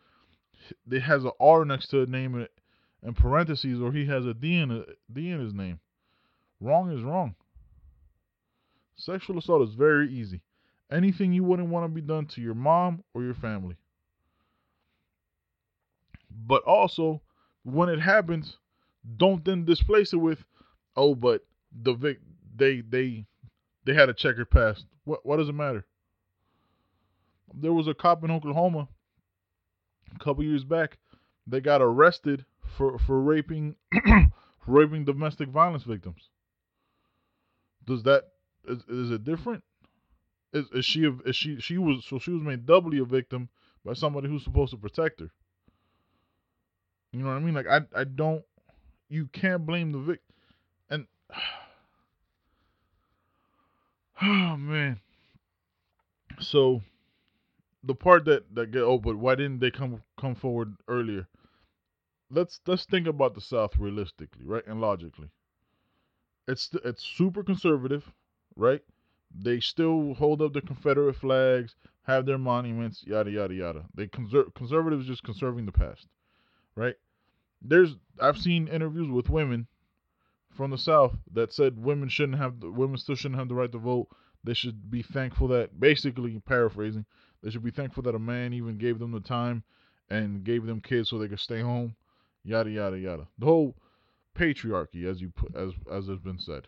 it 0.90 1.02
has 1.02 1.24
an 1.24 1.32
R 1.40 1.64
next 1.64 1.88
to 1.88 2.02
a 2.02 2.06
name 2.06 2.48
in 3.04 3.14
parentheses 3.14 3.80
or 3.80 3.92
he 3.92 4.06
has 4.08 4.26
a 4.26 4.34
D 4.34 4.58
in, 4.58 4.72
a, 4.72 4.84
D 5.12 5.30
in 5.30 5.40
his 5.40 5.54
name. 5.54 5.80
Wrong 6.60 6.92
is 6.92 7.04
wrong. 7.04 7.36
Sexual 8.96 9.40
assault 9.40 9.68
is 9.68 9.74
very 9.74 10.12
easy. 10.12 10.42
Anything 10.92 11.34
you 11.34 11.44
wouldn't 11.44 11.70
want 11.70 11.86
to 11.86 11.90
be 11.90 12.02
done 12.02 12.26
to 12.28 12.42
your 12.42 12.54
mom 12.54 13.04
or 13.14 13.24
your 13.24 13.34
family. 13.34 13.76
But 16.46 16.64
also, 16.64 17.22
when 17.64 17.90
it 17.90 18.00
happens, 18.00 18.58
don't 19.18 19.44
then 19.44 19.66
displace 19.66 20.14
it 20.14 20.18
with, 20.18 20.44
oh, 20.96 21.16
but 21.16 21.46
the 21.72 21.94
vic 21.94 22.20
they 22.56 22.82
they 22.82 23.26
they 23.86 23.94
had 23.94 24.10
a 24.10 24.14
checkered 24.14 24.50
past. 24.50 24.86
What 25.04 25.26
what 25.26 25.38
does 25.38 25.50
it 25.50 25.56
matter? 25.56 25.86
There 27.54 27.74
was 27.74 27.88
a 27.88 27.94
cop 27.94 28.24
in 28.24 28.32
Oklahoma 28.32 28.88
a 30.16 30.24
couple 30.24 30.44
years 30.44 30.64
back. 30.64 30.98
They 31.48 31.60
got 31.60 31.82
arrested 31.82 32.46
for 32.78 32.98
for 33.00 33.22
raping 33.22 33.76
raping 34.68 35.06
domestic 35.06 35.50
violence 35.50 35.84
victims. 35.84 36.30
Does 37.86 38.04
that 38.04 38.30
is, 38.68 38.84
is 38.88 39.12
it 39.12 39.24
different? 39.24 39.64
Is, 40.54 40.66
is 40.74 40.86
she 40.86 41.06
is 41.26 41.36
she 41.36 41.60
she 41.60 41.78
was 41.78 42.06
so 42.06 42.20
she 42.20 42.32
was 42.32 42.42
made 42.42 42.66
doubly 42.66 43.00
a 43.00 43.06
victim 43.06 43.50
by 43.86 43.94
somebody 43.94 44.28
who's 44.28 44.44
supposed 44.44 44.72
to 44.72 44.78
protect 44.78 45.22
her. 45.22 45.30
You 47.14 47.20
know 47.20 47.28
what 47.28 47.36
I 47.36 47.40
mean? 47.40 47.54
Like 47.54 47.68
I 47.68 47.82
I 47.96 48.04
don't 48.04 48.44
you 49.10 49.28
can't 49.28 49.66
blame 49.66 49.92
the 49.92 50.00
victim. 50.00 50.36
And 50.90 51.08
oh 54.22 54.58
man. 54.58 55.00
So 56.40 56.82
the 57.84 57.96
part 57.96 58.26
that 58.26 58.54
that 58.56 58.72
get 58.72 58.84
oh, 58.84 58.98
but 58.98 59.16
why 59.16 59.36
didn't 59.36 59.60
they 59.60 59.72
come 59.72 60.04
come 60.20 60.36
forward 60.36 60.76
earlier? 60.88 61.28
Let's 62.30 62.60
let's 62.68 62.86
think 62.86 63.08
about 63.08 63.36
the 63.36 63.42
South 63.42 63.78
realistically, 63.78 64.46
right, 64.46 64.66
and 64.68 64.80
logically. 64.82 65.30
It's 66.48 66.70
it's 66.86 67.04
super 67.04 67.44
conservative, 67.44 68.10
right? 68.56 68.82
They 69.38 69.60
still 69.60 70.14
hold 70.14 70.42
up 70.42 70.54
the 70.54 70.62
Confederate 70.62 71.16
flags, 71.16 71.76
have 72.04 72.26
their 72.26 72.38
monuments, 72.38 73.04
yada 73.06 73.32
yada 73.32 73.54
yada. 73.54 73.86
They 73.94 74.08
conser- 74.08 74.54
conservatives 74.54 75.08
just 75.08 75.24
conserving 75.24 75.66
the 75.66 75.72
past, 75.72 76.08
right? 76.76 76.96
There's 77.62 77.96
I've 78.20 78.38
seen 78.38 78.68
interviews 78.68 79.10
with 79.10 79.30
women 79.30 79.68
from 80.50 80.72
the 80.72 80.78
South 80.78 81.16
that 81.34 81.54
said 81.54 81.84
women 81.84 82.10
shouldn't 82.10 82.38
have 82.38 82.60
the, 82.60 82.72
women 82.72 82.98
still 82.98 83.16
shouldn't 83.16 83.40
have 83.40 83.48
the 83.48 83.56
right 83.56 83.72
to 83.72 83.78
vote. 83.78 84.08
They 84.44 84.54
should 84.54 84.90
be 84.90 85.04
thankful 85.04 85.48
that 85.50 85.80
basically 85.80 86.40
paraphrasing, 86.40 87.06
they 87.44 87.52
should 87.52 87.64
be 87.64 87.72
thankful 87.72 88.04
that 88.04 88.16
a 88.16 88.20
man 88.20 88.54
even 88.54 88.78
gave 88.78 89.00
them 89.00 89.12
the 89.12 89.20
time 89.20 89.64
and 90.10 90.44
gave 90.44 90.66
them 90.66 90.82
kids 90.82 91.10
so 91.10 91.18
they 91.18 91.28
could 91.28 91.40
stay 91.40 91.62
home, 91.62 91.96
yada 92.44 92.70
yada 92.70 92.98
yada. 92.98 93.28
The 93.38 93.46
whole 93.46 93.76
patriarchy, 94.36 95.06
as 95.06 95.22
you 95.22 95.30
put, 95.30 95.56
as 95.56 95.72
as 95.92 96.08
has 96.08 96.20
been 96.20 96.40
said. 96.40 96.68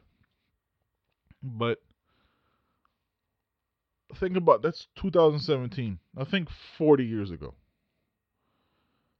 But 1.42 1.82
think 4.14 4.38
about 4.38 4.62
that's 4.62 4.88
2017. 4.96 6.00
I 6.18 6.24
think 6.24 6.50
40 6.78 7.06
years 7.06 7.32
ago. 7.32 7.56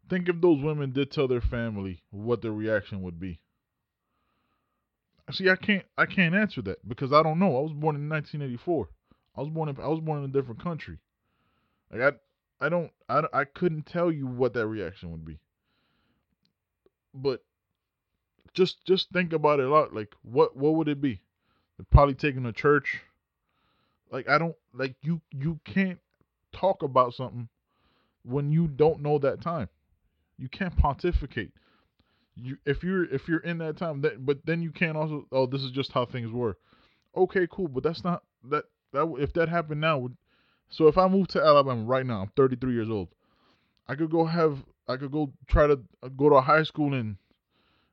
Think 0.10 0.30
if 0.30 0.40
those 0.42 0.62
women 0.62 0.92
did 0.92 1.12
tell 1.12 1.28
their 1.28 1.42
family 1.42 2.02
what 2.12 2.42
their 2.42 2.52
reaction 2.52 3.02
would 3.02 3.20
be. 3.20 3.40
See, 5.32 5.50
I 5.50 5.56
can't 5.56 5.86
I 5.98 6.06
can't 6.06 6.36
answer 6.36 6.62
that 6.64 6.88
because 6.88 7.14
I 7.14 7.24
don't 7.24 7.40
know. 7.40 7.58
I 7.58 7.62
was 7.62 7.72
born 7.72 7.96
in 7.96 8.10
1984. 8.10 8.90
I 9.38 9.42
was 9.42 9.50
born 9.50 9.70
in 9.70 9.78
I 9.80 9.88
was 9.88 10.02
born 10.02 10.20
in 10.20 10.30
a 10.30 10.34
different 10.34 10.62
country. 10.62 11.00
Like 11.92 12.02
I 12.02 12.66
I 12.66 12.70
don't 12.70 12.92
I, 13.08 13.24
I 13.34 13.44
couldn't 13.46 13.86
tell 13.86 14.12
you 14.12 14.28
what 14.28 14.54
that 14.54 14.68
reaction 14.68 15.12
would 15.12 15.26
be. 15.26 15.40
But 17.14 17.44
just 18.54 18.86
just 18.86 19.10
think 19.12 19.32
about 19.32 19.60
it 19.60 19.66
a 19.66 19.70
lot. 19.70 19.94
Like 19.94 20.14
what 20.24 20.58
what 20.58 20.76
would 20.76 20.90
it 20.90 21.00
be? 21.00 21.22
They're 21.78 21.86
probably 21.90 22.16
taking 22.16 22.46
a 22.46 22.52
church. 22.52 23.02
Like 24.14 24.30
I 24.30 24.38
don't 24.38 24.56
like 24.74 24.96
you 25.02 25.20
you 25.32 25.60
can't 25.66 26.00
talk 26.54 26.84
about 26.84 27.14
something 27.14 27.50
when 28.24 28.52
you 28.52 28.68
don't 28.68 29.02
know 29.02 29.18
that 29.20 29.42
time. 29.42 29.68
You 30.38 30.48
can't 30.48 30.78
pontificate. 30.78 31.52
You 32.36 32.58
if 32.66 32.84
you're 32.84 33.06
if 33.06 33.28
you're 33.28 33.40
in 33.40 33.58
that 33.58 33.76
time 33.76 34.02
that 34.02 34.26
but 34.26 34.46
then 34.46 34.62
you 34.62 34.72
can't 34.72 34.96
also 34.96 35.26
oh 35.32 35.48
this 35.48 35.64
is 35.64 35.72
just 35.72 35.92
how 35.92 36.06
things 36.06 36.32
were. 36.32 36.58
Okay, 37.18 37.48
cool, 37.52 37.68
but 37.68 37.84
that's 37.84 38.04
not 38.06 38.24
that 38.50 38.64
that 38.94 39.14
if 39.20 39.34
that 39.34 39.50
happened 39.50 39.82
now 39.82 40.08
so 40.74 40.88
if 40.88 40.98
I 40.98 41.08
move 41.08 41.28
to 41.30 41.40
Alabama 41.44 41.84
right 41.84 42.06
now, 42.06 42.22
I'm 42.22 42.32
33 42.36 42.74
years 42.74 42.90
old. 42.90 43.10
I 43.88 43.94
could 43.94 44.10
go 44.10 44.26
have 44.26 44.64
I 44.88 44.98
could 44.98 45.12
go 45.12 45.32
try 45.48 45.68
to 45.68 45.80
uh, 46.02 46.08
go 46.08 46.30
to 46.30 46.36
a 46.36 46.42
high 46.42 46.64
school 46.64 46.96
and 46.96 47.18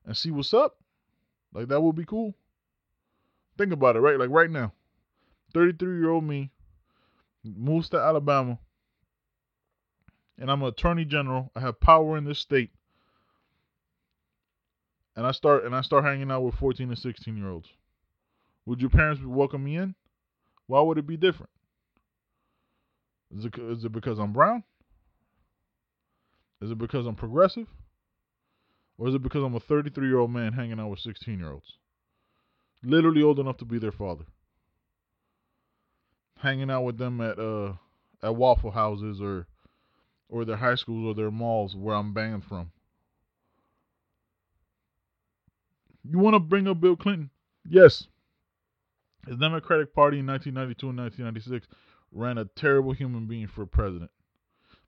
and 0.06 0.16
see 0.16 0.30
what's 0.30 0.54
up. 0.54 0.76
Like 1.52 1.68
that 1.68 1.80
would 1.80 1.94
be 1.94 2.06
cool. 2.06 2.34
Think 3.58 3.72
about 3.72 3.96
it, 3.96 4.00
right? 4.00 4.18
Like 4.18 4.30
right 4.30 4.50
now, 4.50 4.72
33 5.52 5.98
year 5.98 6.10
old 6.10 6.24
me 6.24 6.50
moves 7.44 7.88
to 7.90 7.98
Alabama 7.98 8.58
and 10.40 10.50
I'm 10.50 10.62
an 10.62 10.68
attorney 10.68 11.04
general. 11.04 11.52
I 11.54 11.60
have 11.60 11.80
power 11.80 12.16
in 12.16 12.24
this 12.24 12.38
state. 12.38 12.70
And 15.14 15.26
I 15.26 15.32
start 15.32 15.64
and 15.64 15.76
I 15.76 15.82
start 15.82 16.04
hanging 16.04 16.30
out 16.30 16.42
with 16.42 16.54
14 16.54 16.88
and 16.88 16.98
16 16.98 17.36
year 17.36 17.50
olds. 17.50 17.68
Would 18.64 18.80
your 18.80 18.90
parents 18.90 19.22
welcome 19.22 19.62
me 19.62 19.76
in? 19.76 19.94
Why 20.66 20.80
would 20.80 20.96
it 20.96 21.06
be 21.06 21.18
different? 21.18 21.50
Is 23.36 23.44
it, 23.44 23.54
is 23.58 23.84
it 23.84 23.92
because 23.92 24.18
I'm 24.18 24.32
brown? 24.32 24.64
Is 26.62 26.70
it 26.70 26.78
because 26.78 27.06
I'm 27.06 27.16
progressive? 27.16 27.66
Or 28.98 29.08
is 29.08 29.14
it 29.14 29.22
because 29.22 29.42
I'm 29.42 29.54
a 29.54 29.60
33 29.60 30.08
year 30.08 30.18
old 30.18 30.30
man 30.30 30.52
hanging 30.54 30.80
out 30.80 30.88
with 30.88 31.00
16 31.00 31.38
year 31.38 31.52
olds? 31.52 31.74
Literally 32.82 33.22
old 33.22 33.38
enough 33.38 33.58
to 33.58 33.66
be 33.66 33.78
their 33.78 33.92
father. 33.92 34.24
Hanging 36.40 36.70
out 36.70 36.84
with 36.84 36.96
them 36.96 37.20
at 37.20 37.38
uh 37.38 37.74
at 38.22 38.34
waffle 38.34 38.70
houses 38.70 39.20
or 39.20 39.46
or 40.28 40.44
their 40.44 40.56
high 40.56 40.74
schools 40.74 41.06
or 41.06 41.14
their 41.14 41.30
malls 41.30 41.76
where 41.76 41.94
I'm 41.94 42.14
banned 42.14 42.44
from. 42.44 42.70
You 46.08 46.18
want 46.18 46.34
to 46.34 46.40
bring 46.40 46.66
up 46.66 46.80
Bill 46.80 46.96
Clinton? 46.96 47.30
Yes. 47.68 48.06
The 49.26 49.36
Democratic 49.36 49.94
Party 49.94 50.20
in 50.20 50.26
1992 50.26 50.88
and 50.88 50.98
1996 50.98 51.66
ran 52.12 52.38
a 52.38 52.46
terrible 52.46 52.92
human 52.92 53.26
being 53.26 53.46
for 53.46 53.66
president. 53.66 54.10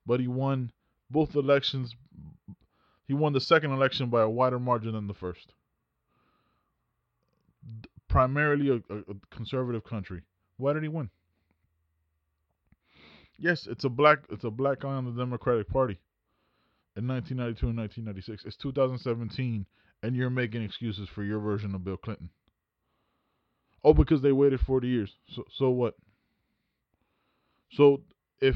But 0.07 0.21
he 0.21 0.29
won 0.29 0.73
both 1.11 1.35
elections. 1.35 1.95
He 3.07 3.13
won 3.13 3.35
the 3.35 3.41
second 3.41 3.73
election 3.73 4.09
by 4.09 4.23
a 4.23 4.29
wider 4.29 4.59
margin 4.59 4.93
than 4.93 5.07
the 5.07 5.15
first. 5.15 5.53
Primarily 8.09 8.71
a, 8.71 8.95
a 8.95 9.15
conservative 9.31 9.85
country. 9.85 10.23
Why 10.57 10.73
did 10.73 10.83
he 10.83 10.89
win? 10.89 11.11
Yes, 13.43 13.67
it's 13.67 13.83
a 13.83 13.89
black 13.89 14.21
it's 14.31 14.45
a 14.45 14.51
black 14.53 14.79
guy 14.81 14.91
on 14.91 15.05
the 15.05 15.11
Democratic 15.11 15.69
Party 15.69 15.99
in 16.97 17.09
1992 17.09 17.71
and 17.71 17.77
1996. 17.77 18.45
It's 18.45 18.57
2017, 18.57 19.67
and 20.05 20.15
you're 20.15 20.31
making 20.31 20.63
excuses 20.63 21.09
for 21.09 21.25
your 21.25 21.41
version 21.41 21.75
of 21.75 21.83
Bill 21.83 21.97
Clinton. 21.97 22.31
Oh, 23.83 23.95
because 23.95 24.23
they 24.23 24.31
waited 24.31 24.61
40 24.61 24.87
years. 24.87 25.17
So 25.35 25.45
so 25.51 25.71
what? 25.71 25.97
So 27.73 28.03
if 28.41 28.55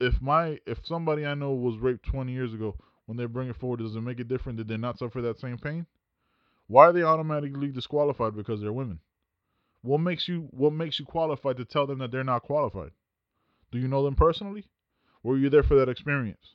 if 0.00 0.20
my 0.20 0.58
if 0.66 0.84
somebody 0.84 1.24
I 1.24 1.34
know 1.34 1.52
was 1.52 1.78
raped 1.78 2.06
20 2.06 2.32
years 2.32 2.52
ago, 2.52 2.74
when 3.06 3.16
they 3.16 3.26
bring 3.26 3.48
it 3.48 3.56
forward, 3.56 3.78
does 3.78 3.94
it 3.94 4.00
make 4.00 4.18
it 4.18 4.26
different? 4.26 4.58
Did 4.58 4.66
they 4.66 4.78
not 4.78 4.98
suffer 4.98 5.22
that 5.22 5.38
same 5.38 5.58
pain? 5.58 5.86
Why 6.66 6.86
are 6.86 6.92
they 6.92 7.04
automatically 7.04 7.68
disqualified 7.68 8.34
because 8.34 8.60
they're 8.60 8.72
women? 8.72 8.98
What 9.82 9.98
makes 9.98 10.26
you 10.26 10.48
what 10.50 10.72
makes 10.72 10.98
you 10.98 11.04
qualified 11.04 11.58
to 11.58 11.64
tell 11.64 11.86
them 11.86 12.00
that 12.00 12.10
they're 12.10 12.24
not 12.24 12.42
qualified? 12.42 12.90
Do 13.74 13.80
you 13.80 13.88
know 13.88 14.04
them 14.04 14.14
personally? 14.14 14.68
Were 15.24 15.36
you 15.36 15.50
there 15.50 15.64
for 15.64 15.74
that 15.74 15.88
experience? 15.88 16.54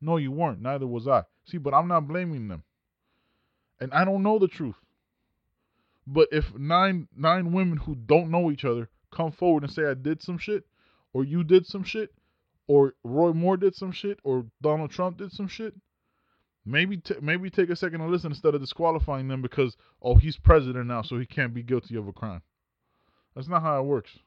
No, 0.00 0.16
you 0.16 0.32
weren't. 0.32 0.60
Neither 0.60 0.88
was 0.88 1.06
I. 1.06 1.22
See, 1.44 1.56
but 1.56 1.72
I'm 1.72 1.86
not 1.86 2.08
blaming 2.08 2.48
them. 2.48 2.64
And 3.78 3.92
I 3.92 4.04
don't 4.04 4.24
know 4.24 4.40
the 4.40 4.48
truth. 4.48 4.74
But 6.04 6.26
if 6.32 6.52
nine 6.58 7.06
nine 7.16 7.52
women 7.52 7.78
who 7.78 7.94
don't 7.94 8.32
know 8.32 8.50
each 8.50 8.64
other 8.64 8.88
come 9.12 9.30
forward 9.30 9.62
and 9.62 9.72
say 9.72 9.84
I 9.84 9.94
did 9.94 10.20
some 10.20 10.36
shit, 10.36 10.64
or 11.12 11.22
you 11.22 11.44
did 11.44 11.64
some 11.64 11.84
shit, 11.84 12.12
or 12.66 12.94
Roy 13.04 13.32
Moore 13.32 13.56
did 13.56 13.76
some 13.76 13.92
shit, 13.92 14.18
or 14.24 14.46
Donald 14.60 14.90
Trump 14.90 15.18
did 15.18 15.30
some 15.30 15.46
shit, 15.46 15.74
maybe 16.64 16.96
t- 16.96 17.14
maybe 17.20 17.50
take 17.50 17.70
a 17.70 17.76
second 17.76 18.00
to 18.00 18.06
listen 18.08 18.32
instead 18.32 18.56
of 18.56 18.60
disqualifying 18.60 19.28
them 19.28 19.42
because 19.42 19.76
oh 20.02 20.16
he's 20.16 20.36
president 20.36 20.88
now 20.88 21.02
so 21.02 21.20
he 21.20 21.26
can't 21.26 21.54
be 21.54 21.62
guilty 21.62 21.94
of 21.94 22.08
a 22.08 22.12
crime. 22.12 22.42
That's 23.36 23.46
not 23.46 23.62
how 23.62 23.78
it 23.78 23.84
works. 23.84 24.18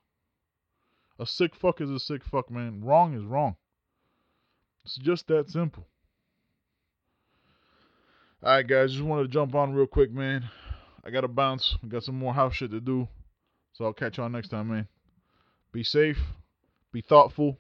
A 1.22 1.26
sick 1.28 1.56
fuck 1.56 1.82
is 1.82 1.92
a 1.92 2.00
sick 2.00 2.24
fuck, 2.26 2.50
man. 2.50 2.82
Wrong 2.84 3.14
is 3.14 3.24
wrong. 3.24 3.56
It's 4.84 4.96
just 4.96 5.28
that 5.28 5.52
simple. 5.52 5.86
All 8.42 8.56
right, 8.56 8.66
guys, 8.66 8.94
just 8.94 9.04
wanted 9.04 9.24
to 9.24 9.28
jump 9.28 9.54
on 9.54 9.72
real 9.72 9.86
quick, 9.86 10.12
man. 10.12 10.50
I 11.06 11.12
got 11.12 11.22
to 11.22 11.28
bounce. 11.28 11.78
I 11.84 11.88
got 11.88 12.04
some 12.04 12.18
more 12.18 12.34
house 12.34 12.56
shit 12.56 12.72
to 12.72 12.82
do. 12.82 13.08
So 13.74 13.86
I'll 13.86 13.94
catch 13.94 14.18
y'all 14.18 14.30
next 14.30 14.48
time, 14.48 14.70
man. 14.70 14.88
Be 15.72 15.84
safe, 15.84 16.18
be 16.92 17.02
thoughtful, 17.02 17.56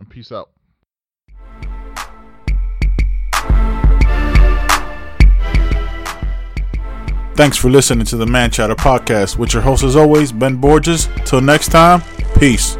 and 0.00 0.10
peace 0.10 0.32
out. 0.32 0.50
Thanks 7.36 7.56
for 7.56 7.70
listening 7.70 8.04
to 8.06 8.16
the 8.16 8.26
Man 8.26 8.50
Chatter 8.50 8.74
podcast 8.74 9.38
with 9.38 9.54
your 9.54 9.62
host, 9.62 9.84
as 9.84 9.94
always, 9.94 10.32
Ben 10.32 10.56
Borges. 10.56 11.08
Till 11.24 11.40
next 11.40 11.68
time, 11.68 12.02
Peace. 12.40 12.78